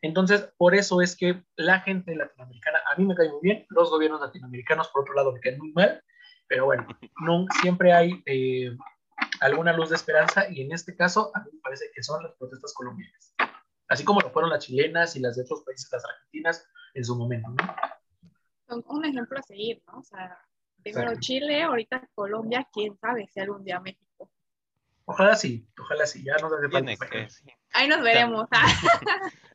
[0.01, 3.89] Entonces, por eso es que la gente latinoamericana, a mí me cae muy bien, los
[3.89, 6.01] gobiernos latinoamericanos, por otro lado, me caen muy mal,
[6.47, 6.87] pero bueno,
[7.21, 8.75] no, siempre hay eh,
[9.41, 12.33] alguna luz de esperanza y en este caso, a mí me parece que son las
[12.35, 13.35] protestas colombianas,
[13.87, 17.15] así como lo fueron las chilenas y las de otros países, las argentinas, en su
[17.15, 17.75] momento, ¿no?
[18.67, 19.99] Son un ejemplo a seguir, ¿no?
[19.99, 20.39] O sea,
[20.81, 24.31] primero Chile, ahorita Colombia, quién sabe si algún día México.
[25.05, 26.91] Ojalá sí, ojalá sí, ya no hace falta.
[27.73, 28.47] Ahí nos veremos.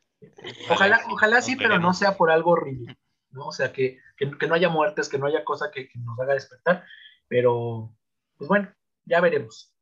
[0.69, 2.97] ojalá, ojalá sí, pero no sea por algo horrible,
[3.31, 3.47] ¿no?
[3.47, 6.19] O sea, que, que, que no haya muertes, que no haya cosa que, que, nos
[6.19, 6.85] haga despertar,
[7.27, 7.95] pero,
[8.37, 8.73] pues bueno,
[9.05, 9.73] ya veremos.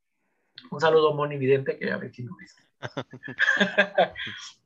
[0.71, 2.63] Un saludo, Moni Vidente, que a ver quién lo viste.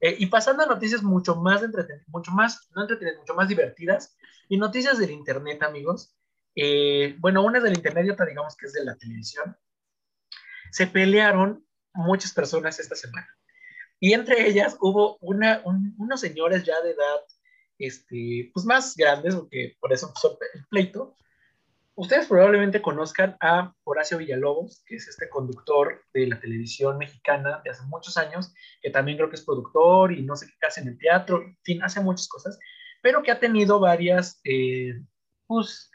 [0.02, 4.16] eh, y pasando a noticias mucho más entretenidas, mucho más, no entretenidas, mucho más divertidas,
[4.50, 6.16] y noticias del Internet, amigos.
[6.56, 9.58] Eh, bueno, una es del Internet y otra digamos que es de la televisión.
[10.72, 13.28] Se pelearon muchas personas esta semana.
[14.04, 17.22] Y entre ellas hubo una, un, unos señores ya de edad,
[17.80, 21.16] este, pues más grandes, porque por eso empezó el pleito,
[21.96, 27.70] Ustedes probablemente conozcan a Horacio Villalobos, que es este conductor de la televisión mexicana de
[27.70, 30.90] hace muchos años, que también creo que es productor y no sé qué hace en
[30.90, 32.60] el teatro, en fin, hace muchas cosas,
[33.02, 35.00] pero que ha tenido varias, eh,
[35.48, 35.92] pues,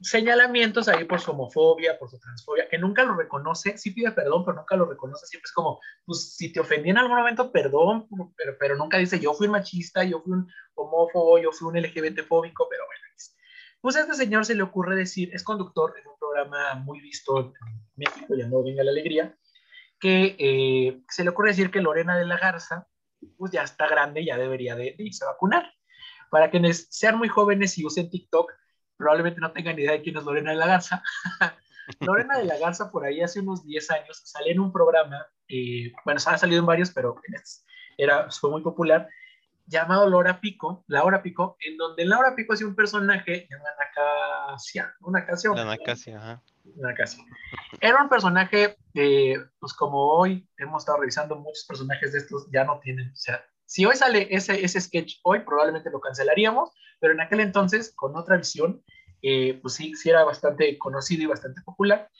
[0.00, 4.44] señalamientos ahí por su homofobia, por su transfobia, que nunca lo reconoce, sí pide perdón,
[4.44, 8.06] pero nunca lo reconoce, siempre es como, pues si te ofendí en algún momento, perdón,
[8.36, 12.20] pero, pero nunca dice yo fui machista, yo fui un homófobo, yo fui un LGBT
[12.26, 13.06] fóbico, pero bueno,
[13.86, 17.38] pues a este señor se le ocurre decir, es conductor en un programa muy visto
[17.38, 17.52] en
[17.94, 19.38] México llamado Venga la Alegría,
[20.00, 22.88] que eh, se le ocurre decir que Lorena de la Garza,
[23.38, 25.72] pues ya está grande, ya debería de, de irse a vacunar.
[26.30, 28.50] Para quienes sean muy jóvenes y usen TikTok,
[28.96, 31.02] probablemente no tengan idea de quién es Lorena de la Garza.
[32.00, 35.92] Lorena de la Garza por ahí hace unos 10 años salió en un programa, eh,
[36.04, 37.20] bueno, ha salido en varios, pero
[37.96, 39.08] era, fue muy popular,
[39.66, 45.20] llamado Laura Pico, Laura Pico, en donde Laura Pico hacía un personaje llamado Acacia, una
[45.20, 45.50] Acacia.
[45.52, 46.42] La Acacia, ajá.
[46.76, 47.24] Una Acacia.
[47.80, 52.64] Era un personaje, eh, pues como hoy hemos estado revisando, muchos personajes de estos ya
[52.64, 56.70] no tienen, o sea, si hoy sale ese, ese sketch hoy, probablemente lo cancelaríamos,
[57.00, 58.82] pero en aquel entonces, con otra visión,
[59.22, 62.10] eh, pues sí, sí era bastante conocido y bastante popular.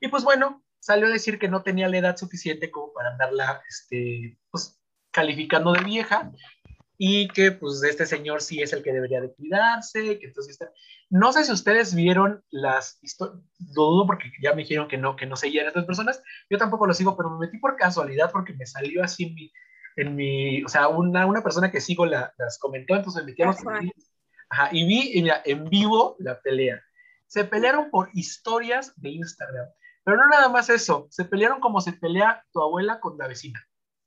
[0.00, 3.62] Y pues bueno, salió a decir que no tenía la edad suficiente como para andarla,
[3.68, 4.78] este, pues,
[5.10, 6.30] calificando de vieja
[6.98, 10.58] y que pues este señor sí es el que debería de cuidarse, que entonces
[11.10, 15.26] no sé si ustedes vieron las historias, dudo porque ya me dijeron que no, que
[15.26, 18.52] no seguían a estas personas, yo tampoco lo sigo, pero me metí por casualidad porque
[18.54, 19.52] me salió así en mi,
[19.96, 23.42] en mi o sea, una, una persona que sigo la, las comentó, entonces me metí
[23.42, 23.56] a los
[24.48, 26.82] ajá, y vi en, vivo la pelea.
[27.26, 29.66] Se pelearon por historias de Instagram,
[30.04, 33.60] pero no nada más eso, se pelearon como se pelea tu abuela con la vecina.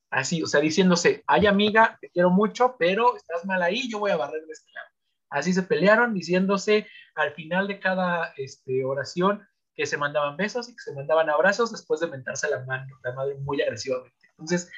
[0.10, 4.12] Así, o sea, diciéndose, ay amiga, te quiero mucho, pero estás mal ahí, yo voy
[4.12, 4.88] a barrer de este lado.
[5.30, 10.74] Así se pelearon, diciéndose al final de cada este, oración que se mandaban besos y
[10.74, 14.16] que se mandaban abrazos después de mentarse la mano, la madre muy agresivamente.
[14.32, 14.72] Entonces,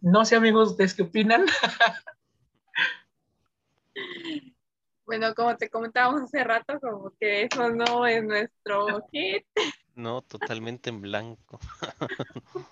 [0.00, 1.46] no sé amigos, ¿ustedes qué opinan?
[5.12, 9.44] Bueno, como te comentábamos hace rato, como que eso no es nuestro hit.
[9.94, 11.60] No, totalmente en blanco.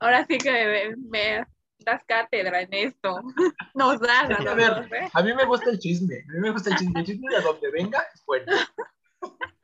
[0.00, 1.46] Ahora sí que me,
[1.78, 3.20] das cátedra en esto.
[3.76, 4.28] Nos das.
[4.28, 5.08] a, ver, ¿eh?
[5.12, 6.24] a mí me gusta el chisme.
[6.28, 6.98] A mí me gusta el chisme.
[6.98, 8.52] El chisme de donde venga es bueno.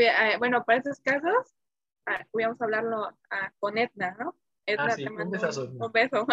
[0.00, 1.54] Eh, bueno, para esos casos,
[2.06, 4.34] ah, vamos a hablarlo ah, con Edna, ¿no?
[4.64, 6.26] Edna ah, te mando un, un, beso.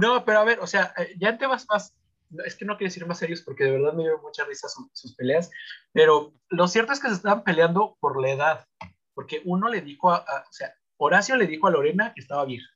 [0.00, 1.94] No, pero a ver, o sea, eh, ya te vas más
[2.44, 5.14] es que no quiero decir más serios porque de verdad me dio mucha risa sus
[5.16, 5.50] peleas,
[5.92, 8.66] pero lo cierto es que se estaban peleando por la edad,
[9.14, 12.68] porque uno le dijo, a, o sea, Horacio le dijo a Lorena que estaba vieja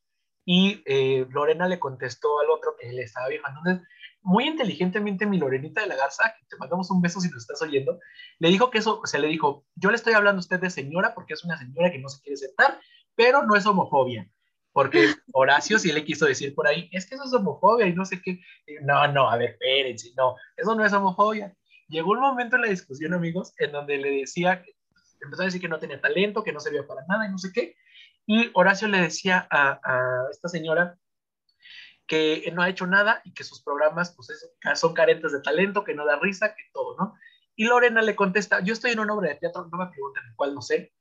[0.45, 3.49] y eh, Lorena le contestó al otro que él estaba vieja.
[3.49, 3.87] Entonces,
[4.23, 7.99] muy inteligentemente mi Lorenita de la Garza, te mandamos un beso si nos estás oyendo,
[8.39, 10.71] le dijo que eso, o sea, le dijo, yo le estoy hablando a usted de
[10.71, 12.81] señora porque es una señora que no se quiere sentar,
[13.15, 14.29] pero no es homofobia.
[14.75, 18.05] Porque Horacio sí le quiso decir por ahí, es que eso es homofobia y no
[18.05, 18.41] sé qué.
[18.83, 21.55] No, no, a ver, espérense, no, eso no es homofobia.
[21.89, 24.65] Llegó un momento en la discusión, amigos, en donde le decía,
[25.21, 27.53] empezó a decir que no tenía talento, que no servía para nada y no sé
[27.53, 27.77] qué.
[28.27, 30.99] Y Horacio le decía a, a esta señora
[32.09, 34.29] que no ha hecho nada y que sus programas pues,
[34.75, 37.15] son carentes de talento, que no da risa, que todo, ¿no?
[37.55, 40.53] Y Lorena le contesta, yo estoy en una obra de teatro, no me pregunten cuál,
[40.53, 40.93] no sé,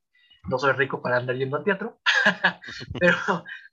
[0.50, 2.00] no soy rico para andar yendo al teatro,
[3.00, 3.18] pero,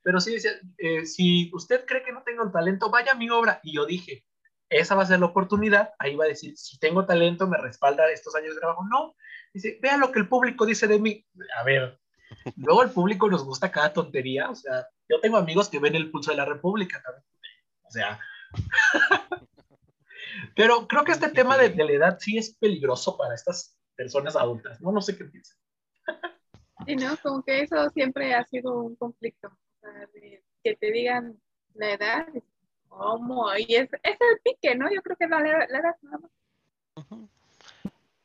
[0.03, 3.29] pero sí decía, eh, si usted cree que no tengo el talento, vaya a mi
[3.31, 3.61] obra.
[3.62, 4.25] Y yo dije,
[4.68, 8.11] esa va a ser la oportunidad, ahí va a decir, si tengo talento, me respalda
[8.11, 8.85] estos años de trabajo.
[8.89, 9.14] No,
[9.53, 11.27] dice, vea lo que el público dice de mí.
[11.59, 12.01] A ver,
[12.57, 16.11] luego el público nos gusta cada tontería, o sea, yo tengo amigos que ven el
[16.11, 17.25] pulso de la República también.
[17.83, 18.21] O sea.
[20.57, 24.81] Pero creo que este tema de, la edad sí es peligroso para estas personas adultas,
[24.81, 24.93] ¿no?
[24.93, 25.59] No sé qué piensan.
[26.87, 27.16] Sí, ¿no?
[27.22, 29.49] Como que eso siempre ha sido un conflicto.
[29.49, 30.09] O sea,
[30.62, 31.41] que te digan
[31.74, 32.26] la edad,
[32.89, 33.47] ¿cómo?
[33.57, 34.93] Y es, es el pique, ¿no?
[34.93, 36.31] Yo creo que la, la edad nada más.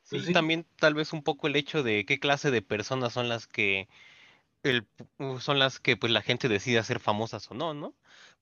[0.02, 3.46] sí, también tal vez un poco el hecho de qué clase de personas son las
[3.46, 3.88] que
[4.62, 4.86] el,
[5.40, 7.94] son las que pues la gente decide hacer famosas o no, ¿no?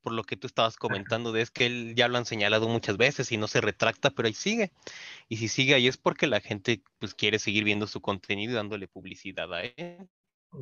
[0.05, 2.99] Por lo que tú estabas comentando de es que él ya lo han señalado muchas
[2.99, 4.71] veces y no se retracta, pero ahí sigue.
[5.31, 8.57] Y si sigue ahí es porque la gente pues quiere seguir viendo su contenido y
[8.57, 10.09] dándole publicidad a él.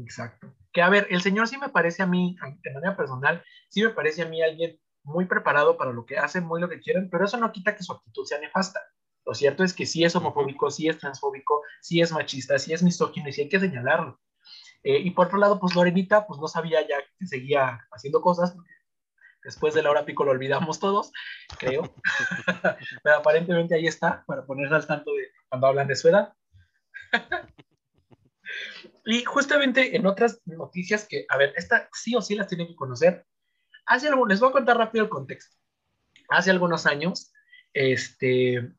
[0.01, 0.55] Exacto.
[0.73, 3.91] Que a ver, el señor sí me parece a mí, de manera personal, sí me
[3.91, 7.25] parece a mí alguien muy preparado para lo que hace, muy lo que quieren, pero
[7.25, 8.81] eso no quita que su actitud sea nefasta.
[9.27, 12.83] Lo cierto es que sí es homofóbico, sí es transfóbico, sí es machista, sí es
[12.83, 14.21] misógino y sí hay que señalarlo.
[14.83, 18.57] Eh, y por otro lado, pues Lorenita, pues no sabía ya que seguía haciendo cosas,
[19.43, 21.13] después de la hora pico lo olvidamos todos,
[21.59, 21.83] creo.
[23.03, 26.35] Pero aparentemente ahí está, para ponerse al tanto de cuando hablan de su edad.
[29.05, 32.77] y justamente en otras noticias que, a ver, esta sí o sí las tienen que
[32.77, 33.27] conocer.
[33.87, 35.57] Hace les voy a contar rápido el contexto.
[36.29, 37.33] Hace algunos años,
[37.73, 38.73] este,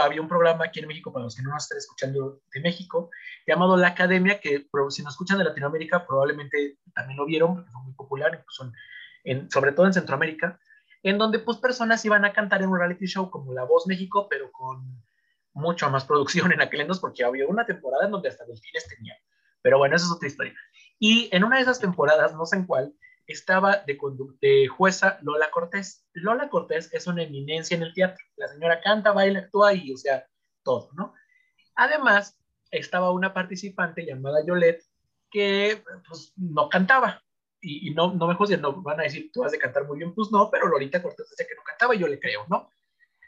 [0.00, 3.10] había un programa aquí en México, para los que no nos estén escuchando de México,
[3.46, 7.82] llamado La Academia, que si nos escuchan de Latinoamérica probablemente también lo vieron, porque fue
[7.82, 8.72] muy popular, incluso en,
[9.48, 10.58] sobre todo en Centroamérica,
[11.02, 14.26] en donde pues personas iban a cantar en un reality show como La Voz México,
[14.28, 15.02] pero con
[15.52, 19.16] mucho más producción en aquel entonces, porque había una temporada en donde hasta delfines tenían.
[19.62, 20.54] Pero bueno, esa es otra historia.
[20.98, 22.94] Y en una de esas temporadas, no sé en cuál,
[23.26, 23.98] estaba de,
[24.40, 26.06] de, jueza Lola Cortés.
[26.12, 28.24] Lola Cortés es una eminencia en el teatro.
[28.36, 30.26] La señora canta, baila, actúa y, o sea,
[30.62, 31.14] todo, ¿no?
[31.74, 32.38] Además,
[32.70, 34.84] estaba una participante llamada Yolette
[35.30, 37.22] que pues, no cantaba.
[37.60, 40.14] Y, no, no me juzguen, no van a decir, tú has de cantar muy bien,
[40.14, 42.70] pues no, pero Lolita Cortés decía que no cantaba y yo le creo, ¿no?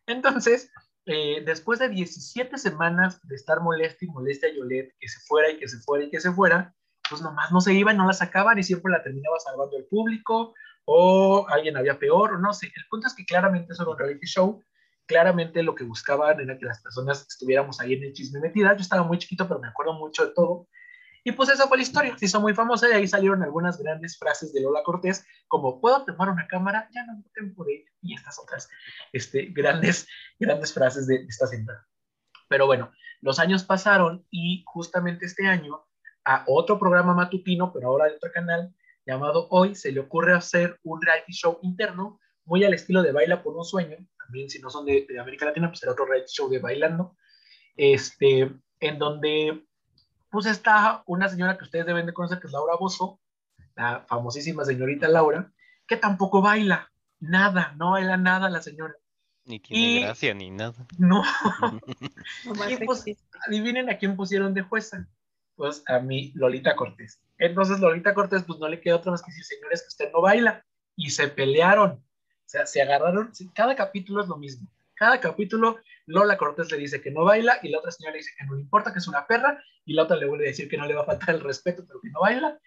[0.06, 0.70] Entonces,
[1.06, 5.50] eh, después de 17 semanas de estar molesta y molesta a Yolette, que se fuera
[5.50, 6.74] y que se fuera y que se fuera,
[7.08, 9.86] pues nomás no se iba y no la sacaban y siempre la terminaba salvando el
[9.86, 10.54] público
[10.84, 12.66] o alguien había peor o no sé.
[12.66, 14.62] El punto es que claramente eso era un reality show,
[15.06, 18.74] claramente lo que buscaban era que las personas estuviéramos ahí en el chisme metida.
[18.74, 20.68] Yo estaba muy chiquito, pero me acuerdo mucho de todo.
[21.28, 24.16] Y pues esa fue la historia, se hizo muy famosa y ahí salieron algunas grandes
[24.16, 28.14] frases de Lola Cortés, como puedo tomar una cámara, ya no voten por ella, y
[28.14, 28.66] estas otras
[29.12, 30.08] este, grandes,
[30.38, 31.86] grandes frases de esta señora.
[32.48, 35.84] Pero bueno, los años pasaron y justamente este año
[36.24, 38.74] a otro programa matutino, pero ahora de otro canal,
[39.04, 43.42] llamado Hoy, se le ocurre hacer un reality show interno, muy al estilo de Baila
[43.42, 46.48] por un Sueño, también si no son de, América Latina, pues será otro reality show
[46.48, 47.18] de Bailando,
[47.76, 48.50] este,
[48.80, 49.67] en donde
[50.30, 53.20] pues está una señora que ustedes deben de conocer, que es Laura Bozo,
[53.74, 55.52] la famosísima señorita Laura,
[55.86, 58.94] que tampoco baila, nada, no baila nada la señora.
[59.44, 60.86] Ni tiene gracia ni nada.
[60.98, 61.22] No.
[62.68, 63.04] y pues,
[63.46, 65.08] adivinen a quién pusieron de jueza
[65.58, 67.20] pues a mi Lolita Cortés.
[67.36, 70.22] Entonces Lolita Cortés pues no le queda otra más que decir, señores, que usted no
[70.22, 70.64] baila.
[70.96, 71.90] Y se pelearon.
[71.90, 72.02] O
[72.46, 73.32] sea, se agarraron.
[73.54, 74.68] Cada capítulo es lo mismo.
[74.98, 78.32] Cada capítulo Lola Cortés le dice que no baila y la otra señora le dice
[78.36, 80.68] que no le importa, que es una perra y la otra le vuelve a decir
[80.68, 82.58] que no le va a faltar el respeto, pero que no baila.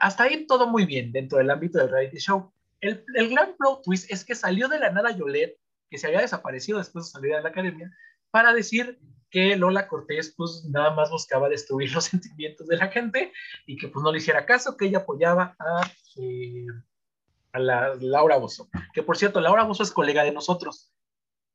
[0.00, 2.52] Hasta ahí todo muy bien dentro del ámbito del reality show.
[2.80, 5.58] El, el gran plot twist es que salió de la nada Yolette,
[5.88, 7.90] que se había desaparecido después de salir de la academia,
[8.30, 8.98] para decir
[9.30, 13.32] que Lola Cortés pues nada más buscaba destruir los sentimientos de la gente
[13.66, 16.66] y que pues no le hiciera caso, que ella apoyaba a, eh,
[17.52, 18.68] a la Laura Bozo.
[18.92, 20.92] Que por cierto, Laura Bozo es colega de nosotros.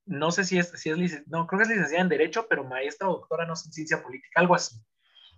[0.08, 3.10] No sé si es, si es no, creo que es licenciada en Derecho, pero maestra
[3.10, 4.78] o doctora, no sé, en Ciencia Política, algo así.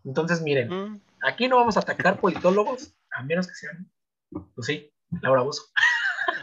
[0.05, 1.01] Entonces, miren, mm.
[1.23, 3.91] aquí no vamos a atacar politólogos, a menos que sean,
[4.29, 5.63] pues sí, Laura Bozo.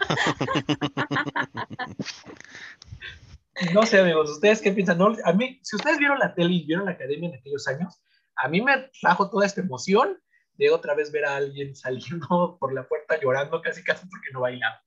[3.72, 5.00] no sé, amigos, ¿ustedes qué piensan?
[5.00, 8.02] a mí, si ustedes vieron la tele y vieron la academia en aquellos años,
[8.36, 10.20] a mí me trajo toda esta emoción
[10.54, 14.40] de otra vez ver a alguien saliendo por la puerta llorando casi casi porque no
[14.40, 14.82] bailaba.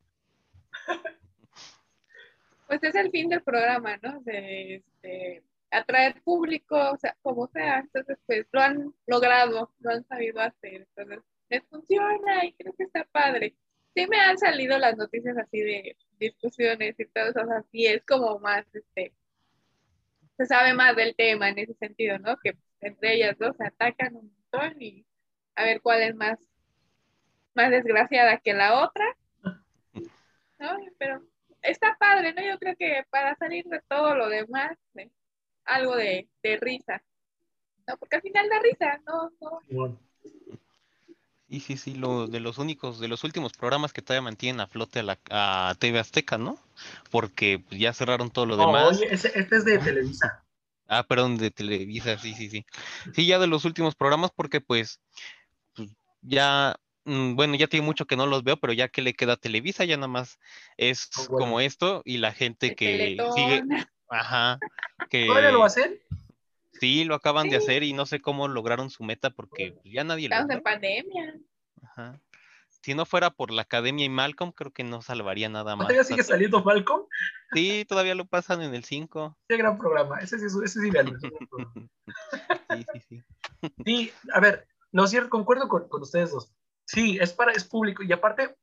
[2.69, 4.21] Pues es el fin del programa, ¿no?
[4.21, 7.79] De, este, atraer público, o sea, como sea.
[7.79, 10.87] Entonces, pues lo han logrado, lo han sabido hacer.
[10.95, 13.55] Entonces, les funciona y creo que está padre.
[13.95, 18.37] Sí me han salido las noticias así de discusiones y todo eso, así es como
[18.37, 19.13] más, este,
[20.37, 22.37] se sabe más del tema en ese sentido, ¿no?
[22.37, 25.07] Que entre ellas dos se atacan un montón y
[25.55, 26.37] a ver cuál es más,
[27.55, 29.05] más desgraciada que la otra.
[30.59, 30.77] ¿No?
[30.99, 31.23] Pero
[31.61, 32.41] está padre, ¿no?
[32.41, 34.77] Yo creo que para salir de todo lo demás,
[35.65, 36.27] algo de,
[36.61, 37.01] risa.
[37.87, 37.97] ¿No?
[37.97, 39.31] Porque al final da risa, ¿no?
[39.69, 39.99] no.
[41.47, 44.67] Y sí, sí, lo, de los únicos, de los últimos programas que todavía mantienen a
[44.67, 46.59] flote a, la, a TV Azteca, ¿no?
[47.09, 48.99] Porque pues, ya cerraron todo lo demás.
[48.99, 50.45] Oye, este es de Televisa.
[50.87, 52.65] Ah, perdón, de Televisa, sí, sí, sí.
[53.13, 54.99] Sí, ya de los últimos programas, porque pues,
[55.75, 55.89] pues
[56.21, 56.75] ya,
[57.05, 59.97] bueno, ya tiene mucho que no los veo, pero ya que le queda Televisa, ya
[59.97, 60.39] nada más
[60.77, 63.63] es oh, como esto y la gente que sigue,
[64.09, 64.59] ajá,
[65.09, 65.27] que...
[65.27, 65.99] ¿Todavía lo hacen?
[66.73, 70.03] Sí, lo acaban de hacer y no sé cómo lograron su meta porque pues, ya
[70.03, 71.35] nadie lo Estamos en pandemia.
[71.83, 72.21] Ajá
[72.81, 75.87] si no fuera por la academia y Malcolm, creo que no salvaría nada más.
[75.87, 77.05] ¿Todavía sigue saliendo Malcolm?
[77.53, 79.37] Sí, todavía lo pasan en el 5.
[79.47, 80.19] Qué gran programa.
[80.19, 80.91] Ese sí, ese sí,
[82.71, 83.23] sí, sí, sí.
[83.85, 86.53] Sí, a ver, no cierto, concuerdo con, ustedes dos.
[86.91, 88.57] Sí, es para, es público y aparte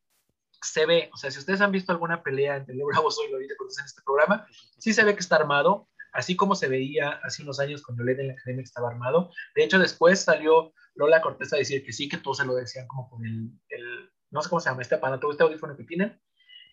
[0.61, 3.55] se ve, o sea, si ustedes han visto alguna pelea entre Leo Bravo y Lolita
[3.57, 4.49] Cortés en este programa,
[4.79, 8.18] sí se ve que está armado, así como se veía hace unos años cuando Led
[8.18, 9.31] en la academia estaba armado.
[9.55, 12.89] De hecho, después salió Lola Cortés a decir que sí, que todos se lo decían
[12.89, 16.20] como con el, el no sé cómo se llama este aparato, este audífono que tienen.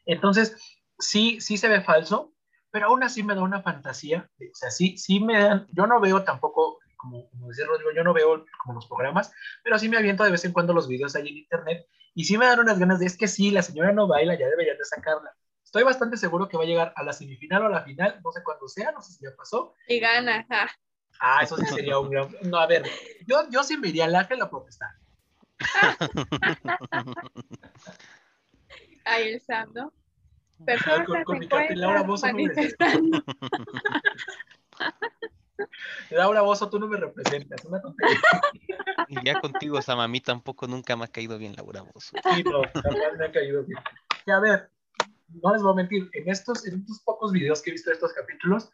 [0.07, 0.57] Entonces,
[0.97, 2.33] sí, sí se ve falso,
[2.71, 4.27] pero aún así me da una fantasía.
[4.39, 8.03] O sea, sí, sí me dan, yo no veo tampoco, como, como decía Rodrigo, yo
[8.03, 9.31] no veo como los programas,
[9.61, 11.85] pero sí me aviento de vez en cuando los videos ahí en internet
[12.15, 14.47] y sí me dan unas ganas de, es que sí, la señora no baila, ya
[14.47, 15.35] deberían de sacarla.
[15.63, 18.31] Estoy bastante seguro que va a llegar a la semifinal o a la final, no
[18.31, 19.73] sé cuándo sea, no sé si ya pasó.
[19.87, 20.45] Y gana,
[21.19, 22.29] Ah, eso sí sería un gran...
[22.43, 22.83] No, a ver,
[23.27, 24.91] yo, yo sí me iría al ángel a protestar.
[29.05, 29.91] Ahí el Sam, ¿no?
[30.65, 32.43] Personas con, con mi Laura no me
[36.09, 38.19] Laura Bozo, tú no me representas, una tontería.
[39.07, 42.15] Y ya contigo, Sam, a mí tampoco nunca me ha caído bien Laura Bozo.
[42.35, 43.79] Sí, no, jamás me ha caído bien.
[44.25, 44.69] Y a ver,
[45.41, 47.95] no les voy a mentir, en estos, en estos pocos videos que he visto de
[47.95, 48.69] estos capítulos,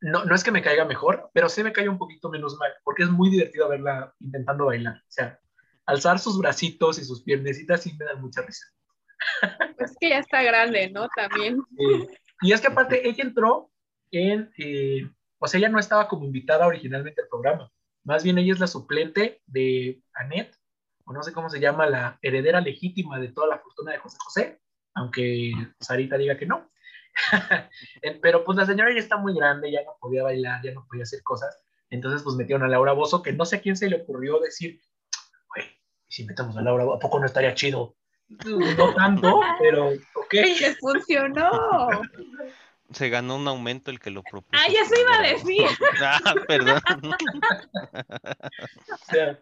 [0.00, 2.72] no, no es que me caiga mejor, pero sí me cae un poquito menos mal,
[2.84, 4.96] porque es muy divertido verla intentando bailar.
[4.96, 5.40] O sea,
[5.86, 8.66] alzar sus bracitos y sus piernecitas sí me dan mucha risa.
[9.78, 11.08] Es que ya está grande, ¿no?
[11.16, 11.60] También.
[12.42, 13.70] y es que aparte ella entró
[14.10, 17.70] en, eh, o sea, ella no estaba como invitada originalmente al programa.
[18.04, 20.56] Más bien ella es la suplente de Annette,
[21.04, 24.16] o no sé cómo se llama, la heredera legítima de toda la fortuna de José
[24.20, 24.60] José,
[24.94, 26.70] aunque Sarita diga que no.
[28.22, 31.02] Pero pues la señora ya está muy grande, ya no podía bailar, ya no podía
[31.02, 31.56] hacer cosas.
[31.90, 34.80] Entonces pues metieron a Laura Bozo, que no sé a quién se le ocurrió decir,
[36.08, 37.94] si metemos a Laura, ¿a poco no estaría chido?
[38.76, 40.30] No tanto, pero ok.
[40.30, 41.50] Que funcionó.
[42.90, 44.50] Se ganó un aumento el que lo propuso.
[44.52, 45.62] Ah, ya se iba a decir.
[46.02, 46.80] Ah, perdón.
[48.92, 49.38] o sea,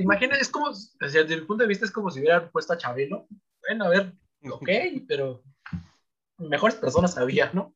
[0.00, 2.72] imagínate, es como, o sea, desde el punto de vista es como si hubieran puesto
[2.72, 3.26] a Chabelo.
[3.60, 4.14] Bueno, a ver,
[4.50, 4.68] ok,
[5.08, 5.42] pero
[6.38, 7.74] mejores personas había, ¿no?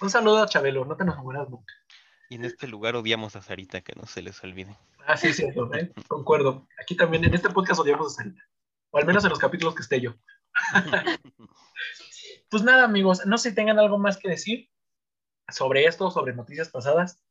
[0.00, 1.74] un saludo a Chabelo, no te nos mueras nunca.
[2.30, 4.76] Y en este lugar odiamos a Sarita, que no se les olvide.
[5.06, 5.92] Ah, sí, cierto, ¿eh?
[6.06, 6.68] concuerdo.
[6.80, 8.42] Aquí también, en este podcast odiamos a Sarita.
[8.90, 10.14] O al menos en los capítulos que esté yo.
[12.50, 14.68] Pues nada, amigos, no sé si tengan algo más que decir
[15.48, 17.22] sobre esto, sobre noticias pasadas.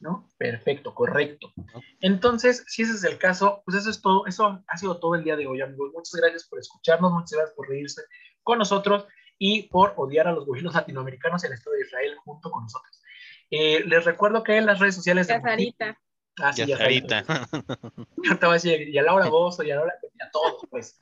[0.00, 0.28] ¿No?
[0.38, 1.52] Perfecto, correcto.
[2.00, 5.24] Entonces, si ese es el caso, pues eso es todo, eso ha sido todo el
[5.24, 5.90] día de hoy, amigos.
[5.92, 8.02] Muchas gracias por escucharnos, muchas gracias por reírse
[8.44, 9.08] con nosotros
[9.38, 13.02] y por odiar a los gobiernos latinoamericanos en el Estado de Israel junto con nosotros.
[13.50, 15.98] Eh, les recuerdo que en las redes sociales de Sarita.
[16.40, 17.24] Ah, sí, ya Sarita.
[18.64, 21.00] y a Laura Bozo y a Laura, y a todos, pues.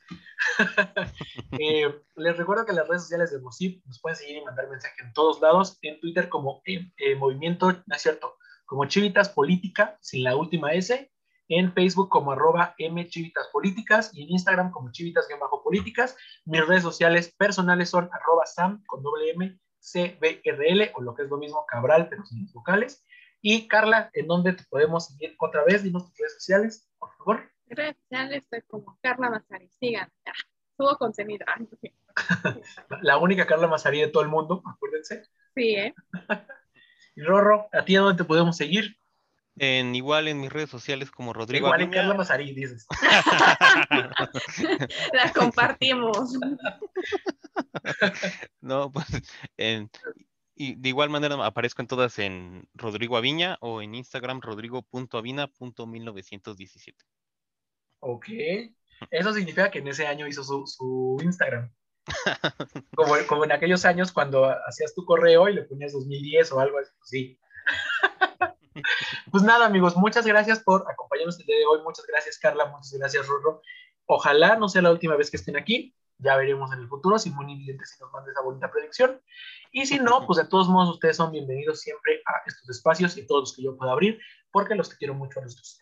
[1.59, 5.01] Eh, les recuerdo que las redes sociales de Mosip nos pueden seguir y mandar mensaje
[5.03, 8.35] en todos lados, en Twitter como eh, Movimiento, no es cierto,
[8.65, 11.11] como Chivitas Política, sin la última S,
[11.49, 16.15] en Facebook como arroba mchivitas políticas y en Instagram como chivitas-políticas.
[16.45, 21.29] Mis redes sociales personales son arroba sam con doble M CBRL o lo que es
[21.29, 23.05] lo mismo Cabral, pero sin vocales.
[23.41, 25.83] Y Carla, ¿en dónde te podemos seguir otra vez?
[25.83, 27.49] Dinos tus redes sociales, por favor.
[27.69, 29.69] Redes sociales estoy como Carla Mazari.
[29.79, 30.33] Sigan, ya.
[30.77, 31.45] Subo contenido.
[33.01, 35.23] La única Carla Mazari de todo el mundo, acuérdense.
[35.55, 35.93] Sí, ¿eh?
[37.15, 38.97] y Rorro, ¿a ti a dónde te podemos seguir?
[39.59, 42.85] En, igual en mis redes sociales como Rodrigo Igual en Carla Mazarí, dices.
[45.13, 46.37] La compartimos.
[48.61, 49.07] no, pues
[50.57, 56.95] y de igual manera aparezco en todas en Rodrigo Aviña o en Instagram rodrigo.avina.1917.
[57.99, 58.25] Ok.
[59.11, 61.71] Eso significa que en ese año hizo su, Instagram.
[62.95, 66.77] Como, como, en aquellos años cuando hacías tu correo y le ponías 2010 o algo
[67.01, 67.37] así.
[69.31, 71.81] Pues nada, amigos, muchas gracias por acompañarnos el día de hoy.
[71.83, 72.67] Muchas gracias, Carla.
[72.67, 73.61] Muchas gracias, Rorro.
[74.05, 75.93] Ojalá no sea la última vez que estén aquí.
[76.19, 79.21] Ya veremos en el futuro si muy evidente si nos manda esa bonita predicción.
[79.71, 83.27] Y si no, pues de todos modos ustedes son bienvenidos siempre a estos espacios y
[83.27, 84.19] todos los que yo pueda abrir,
[84.51, 85.79] porque los quiero mucho a los dos.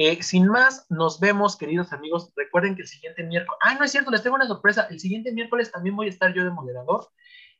[0.00, 2.30] Eh, sin más, nos vemos, queridos amigos.
[2.36, 4.86] Recuerden que el siguiente miércoles, ah, no es cierto, les tengo una sorpresa.
[4.90, 7.08] El siguiente miércoles también voy a estar yo de moderador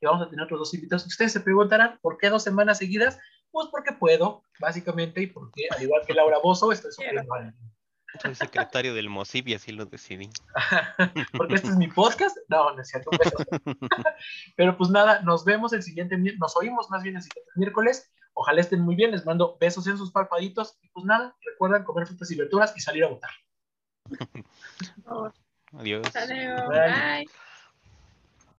[0.00, 1.04] y vamos a tener otros dos invitados.
[1.04, 3.18] Ustedes se preguntarán, ¿por qué dos semanas seguidas?
[3.50, 7.52] Pues porque puedo, básicamente, y porque, al igual que Laura Bozo, estoy sufriendo a
[8.22, 10.30] Soy secretario del MOSIP y así lo decidí.
[11.36, 12.36] porque este es mi podcast.
[12.48, 13.10] No, no es cierto.
[14.56, 18.12] Pero pues nada, nos vemos el siguiente miércoles, nos oímos más bien el siguiente miércoles.
[18.40, 20.78] Ojalá estén muy bien, les mando besos en sus palpaditos.
[20.80, 23.30] Y pues nada, recuerden comer frutas y verduras y salir a votar.
[25.72, 26.06] Adiós.
[26.68, 27.26] Bye.